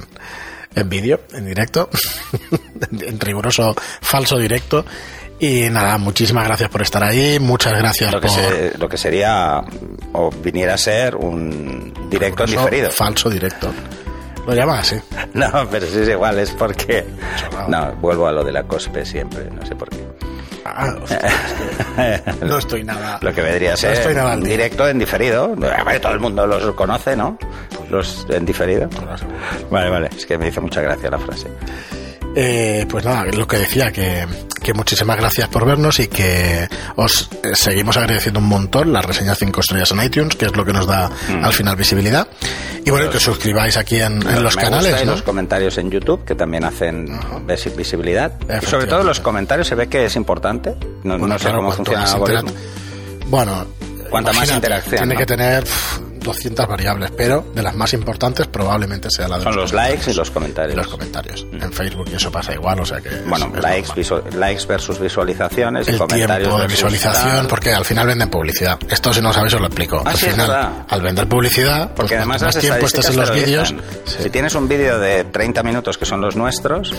en 0.75 0.89
vídeo, 0.89 1.21
en 1.33 1.45
directo, 1.45 1.89
en, 2.91 3.19
riguroso 3.19 3.75
falso 4.01 4.37
directo. 4.37 4.85
Y 5.39 5.69
nada, 5.69 5.97
muchísimas 5.97 6.45
gracias 6.45 6.69
por 6.69 6.81
estar 6.83 7.03
ahí, 7.03 7.39
muchas 7.39 7.73
gracias 7.73 8.11
Lo 8.13 8.21
que, 8.21 8.27
por... 8.27 8.35
se- 8.37 8.77
lo 8.77 8.87
que 8.89 8.97
sería 8.97 9.61
o 10.13 10.29
viniera 10.29 10.75
a 10.75 10.77
ser 10.77 11.15
un 11.15 11.91
directo 12.09 12.43
en 12.43 12.51
diferido. 12.51 12.91
Falso 12.91 13.29
directo. 13.29 13.73
Lo 14.47 14.53
llaman 14.53 14.79
así. 14.79 14.95
No, 15.33 15.49
pero 15.71 15.87
sí 15.87 15.99
es 15.99 16.09
igual, 16.09 16.37
es 16.39 16.51
porque... 16.51 17.05
No, 17.69 17.93
vuelvo 18.01 18.27
a 18.27 18.33
lo 18.33 18.43
de 18.43 18.51
la 18.51 18.63
cospe 18.63 19.05
siempre, 19.05 19.49
no 19.49 19.65
sé 19.65 19.75
por 19.75 19.89
qué. 19.89 20.05
Ah, 20.65 20.93
hostia, 21.01 21.19
es 21.19 22.21
que 22.39 22.45
no 22.45 22.57
estoy 22.57 22.83
nada... 22.83 23.17
Lo 23.21 23.33
que 23.33 23.41
vendría 23.41 23.69
a 23.69 23.73
no 23.73 23.77
ser 23.77 23.93
estoy 23.93 24.13
nada 24.13 24.35
directo 24.35 24.87
en 24.89 24.99
diferido. 24.99 25.55
Todo 26.01 26.11
el 26.11 26.19
mundo 26.19 26.45
los 26.45 26.75
conoce, 26.75 27.15
¿no? 27.15 27.37
Los 27.89 28.25
en 28.29 28.45
diferido. 28.45 28.89
Vale, 29.69 29.89
vale, 29.89 30.09
es 30.15 30.25
que 30.25 30.37
me 30.37 30.49
hizo 30.49 30.61
mucha 30.61 30.81
gracia 30.81 31.09
la 31.09 31.19
frase. 31.19 31.47
Eh, 32.35 32.85
pues 32.89 33.03
nada, 33.03 33.25
lo 33.25 33.45
que 33.45 33.57
decía, 33.57 33.91
que, 33.91 34.25
que 34.63 34.73
muchísimas 34.73 35.17
gracias 35.17 35.49
por 35.49 35.65
vernos 35.65 35.99
y 35.99 36.07
que 36.07 36.67
os 36.95 37.29
eh, 37.43 37.55
seguimos 37.55 37.97
agradeciendo 37.97 38.39
un 38.39 38.47
montón 38.47 38.93
las 38.93 39.03
reseñas 39.03 39.37
5 39.37 39.59
estrellas 39.59 39.91
en 39.91 40.01
iTunes, 40.03 40.35
que 40.37 40.45
es 40.45 40.55
lo 40.55 40.63
que 40.63 40.71
nos 40.73 40.87
da 40.87 41.09
Mm. 41.29 41.43
al 41.43 41.51
final 41.53 41.75
visibilidad. 41.75 42.27
Y 42.83 42.89
bueno, 42.89 43.09
que 43.09 43.17
os 43.17 43.23
suscribáis 43.23 43.77
aquí 43.77 43.97
en, 44.01 44.13
en 44.27 44.43
los 44.43 44.55
Me 44.55 44.61
canales, 44.63 44.89
gusta 44.91 45.03
y 45.03 45.05
¿no? 45.05 45.11
los 45.13 45.21
comentarios 45.21 45.77
en 45.77 45.91
YouTube, 45.91 46.25
que 46.25 46.33
también 46.35 46.63
hacen 46.63 47.07
visi- 47.47 47.75
visibilidad. 47.75 48.33
Y 48.61 48.65
sobre 48.65 48.87
todo 48.87 49.03
los 49.03 49.19
comentarios 49.19 49.67
se 49.67 49.75
ve 49.75 49.87
que 49.87 50.05
es 50.05 50.15
importante. 50.15 50.75
No, 51.03 51.17
Bueno, 51.17 51.27
no 51.27 51.37
sé 51.39 51.45
claro, 51.45 51.57
cómo 51.59 51.71
funciona 51.71 52.03
el 52.05 52.09
algoritmo. 52.11 52.51
Bueno, 53.27 53.65
Cuanta 54.09 54.33
más 54.33 54.51
interacción, 54.51 54.97
Tiene 54.97 55.13
¿no? 55.13 55.19
que 55.19 55.25
tener 55.25 55.63
pf, 55.63 56.01
200 56.21 56.67
variables, 56.67 57.11
pero 57.11 57.45
de 57.53 57.61
las 57.61 57.75
más 57.75 57.93
importantes 57.93 58.47
probablemente 58.47 59.09
sea 59.09 59.27
la 59.27 59.37
de 59.37 59.43
Son 59.43 59.55
los 59.55 59.73
likes 59.73 60.11
y 60.11 60.13
los 60.13 60.31
comentarios. 60.31 60.73
Y 60.73 60.77
los 60.77 60.87
comentarios. 60.87 61.45
En 61.53 61.71
Facebook 61.73 62.09
y 62.11 62.15
eso 62.15 62.31
pasa 62.31 62.53
igual, 62.53 62.79
o 62.79 62.85
sea 62.85 63.01
que... 63.01 63.09
Bueno, 63.27 63.51
es 63.55 63.61
likes, 63.61 63.91
likes 64.37 64.65
versus 64.67 64.99
visualizaciones 64.99 65.87
y 65.87 65.91
el 65.91 65.97
comentarios 65.97 66.39
tiempo 66.47 66.61
de 66.61 66.67
visualización, 66.67 67.35
tal. 67.37 67.47
porque 67.47 67.73
al 67.73 67.85
final 67.85 68.07
venden 68.07 68.29
publicidad. 68.29 68.79
Esto 68.89 69.13
si 69.13 69.21
no 69.21 69.33
sabéis 69.33 69.53
os 69.55 69.61
lo 69.61 69.67
explico. 69.67 70.01
Ah, 70.05 70.11
al 70.11 70.17
sí, 70.17 70.27
final, 70.29 70.85
al 70.87 71.01
vender 71.01 71.27
publicidad, 71.27 71.87
pues 71.87 71.95
Porque 71.95 72.17
además 72.17 72.41
más 72.41 72.57
tiempo 72.57 72.85
estés 72.85 73.09
en 73.09 73.17
los 73.17 73.33
vídeos, 73.33 73.75
sí. 74.05 74.15
si 74.23 74.29
tienes 74.29 74.55
un 74.55 74.67
vídeo 74.67 74.99
de 74.99 75.23
30 75.25 75.63
minutos 75.63 75.97
que 75.97 76.05
son 76.05 76.21
los 76.21 76.35
nuestros, 76.35 76.93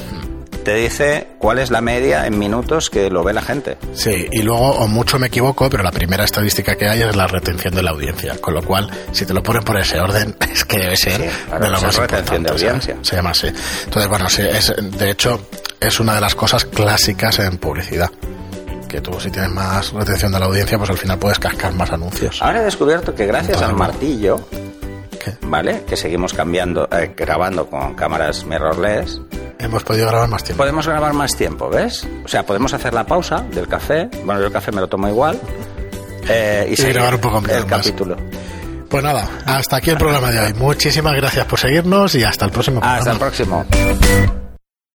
te 0.62 0.75
dice 0.75 1.29
cuál 1.38 1.59
es 1.59 1.70
la 1.70 1.81
media 1.81 2.27
en 2.27 2.38
minutos 2.38 2.88
que 2.90 3.11
lo 3.11 3.22
ve 3.22 3.33
la 3.33 3.42
gente. 3.42 3.77
Sí, 3.94 4.27
y 4.31 4.42
luego, 4.42 4.70
o 4.70 4.88
mucho 4.88 5.18
me 5.18 5.27
equivoco, 5.27 5.68
pero 5.68 5.83
la 5.83 5.92
primera 5.92 6.25
estadística 6.25 6.77
que 6.77 6.88
hay 6.88 7.03
es 7.03 7.14
la 7.14 7.27
retención 7.27 7.75
de 7.75 7.83
la 7.83 7.90
audiencia. 7.90 8.37
Con 8.40 8.55
lo 8.55 8.62
cual, 8.62 8.90
si 9.12 9.27
te 9.27 9.35
lo 9.35 9.42
ponen 9.42 9.62
por 9.62 9.79
ese 9.79 10.01
orden, 10.01 10.37
es 10.53 10.64
que 10.64 10.79
debe 10.79 10.96
ser 10.96 11.12
Sí, 11.12 11.29
claro, 11.46 11.64
de 11.64 11.70
lo 11.70 11.81
más 11.81 11.96
retención 11.96 12.42
de 12.42 12.51
importante, 12.51 12.51
audiencia. 12.51 12.94
¿sabes? 12.94 13.09
Se 13.09 13.16
llama 13.16 13.31
así. 13.31 13.46
Entonces, 13.85 14.09
bueno, 14.09 14.29
sí, 14.29 14.42
es, 14.42 14.75
de 14.79 15.11
hecho, 15.11 15.46
es 15.81 16.01
una 16.01 16.14
de 16.14 16.20
las 16.20 16.35
cosas 16.35 16.64
clásicas 16.64 17.38
en 17.40 17.59
publicidad. 17.59 18.11
Que 18.88 19.01
tú, 19.01 19.18
si 19.20 19.31
tienes 19.31 19.51
más 19.51 19.92
retención 19.92 20.33
de 20.33 20.38
la 20.38 20.46
audiencia, 20.46 20.77
pues 20.79 20.90
al 20.90 20.98
final 20.98 21.18
puedes 21.18 21.38
cascar 21.38 21.72
más 21.72 21.90
anuncios. 21.92 22.42
Ahora 22.42 22.61
he 22.61 22.64
descubierto 22.64 23.14
que 23.14 23.25
gracias 23.27 23.62
al 23.62 23.75
martillo, 23.75 24.46
¿vale? 25.42 25.82
Que 25.87 25.96
seguimos 25.96 26.32
cambiando, 26.35 26.88
eh, 26.92 27.12
grabando 27.16 27.66
con 27.66 27.94
cámaras 27.94 28.44
mirrorless, 28.44 29.20
Hemos 29.58 29.85
podido 29.85 30.08
grabar 30.08 30.28
más 30.28 30.42
tiempo. 30.42 30.61
podemos 30.62 30.88
grabar 30.88 31.12
más 31.12 31.37
tiempo, 31.37 31.68
¿ves? 31.70 32.04
O 32.24 32.28
sea, 32.28 32.44
podemos 32.44 32.74
hacer 32.74 32.92
la 32.94 33.04
pausa 33.06 33.42
del 33.52 33.68
café. 33.68 34.08
Bueno, 34.24 34.40
yo 34.40 34.46
el 34.48 34.52
café 34.52 34.72
me 34.72 34.80
lo 34.80 34.88
tomo 34.88 35.08
igual. 35.08 35.38
eh, 36.28 36.66
y, 36.70 36.76
seguir 36.76 36.94
grabar 36.94 37.14
un 37.14 37.20
poco 37.20 37.38
el 37.38 37.44
más. 37.44 37.64
capítulo. 37.66 38.16
Pues 38.88 39.04
nada, 39.04 39.28
hasta 39.46 39.76
aquí 39.76 39.90
el 39.90 39.96
programa 39.98 40.30
de 40.32 40.40
hoy. 40.40 40.54
Muchísimas 40.54 41.14
gracias 41.14 41.46
por 41.46 41.58
seguirnos 41.61 42.14
y 42.16 42.24
hasta 42.24 42.44
el 42.46 42.50
próximo 42.50 42.80
programa. 42.80 42.98
Hasta 42.98 43.12
el 43.12 43.18
próximo. 43.18 43.64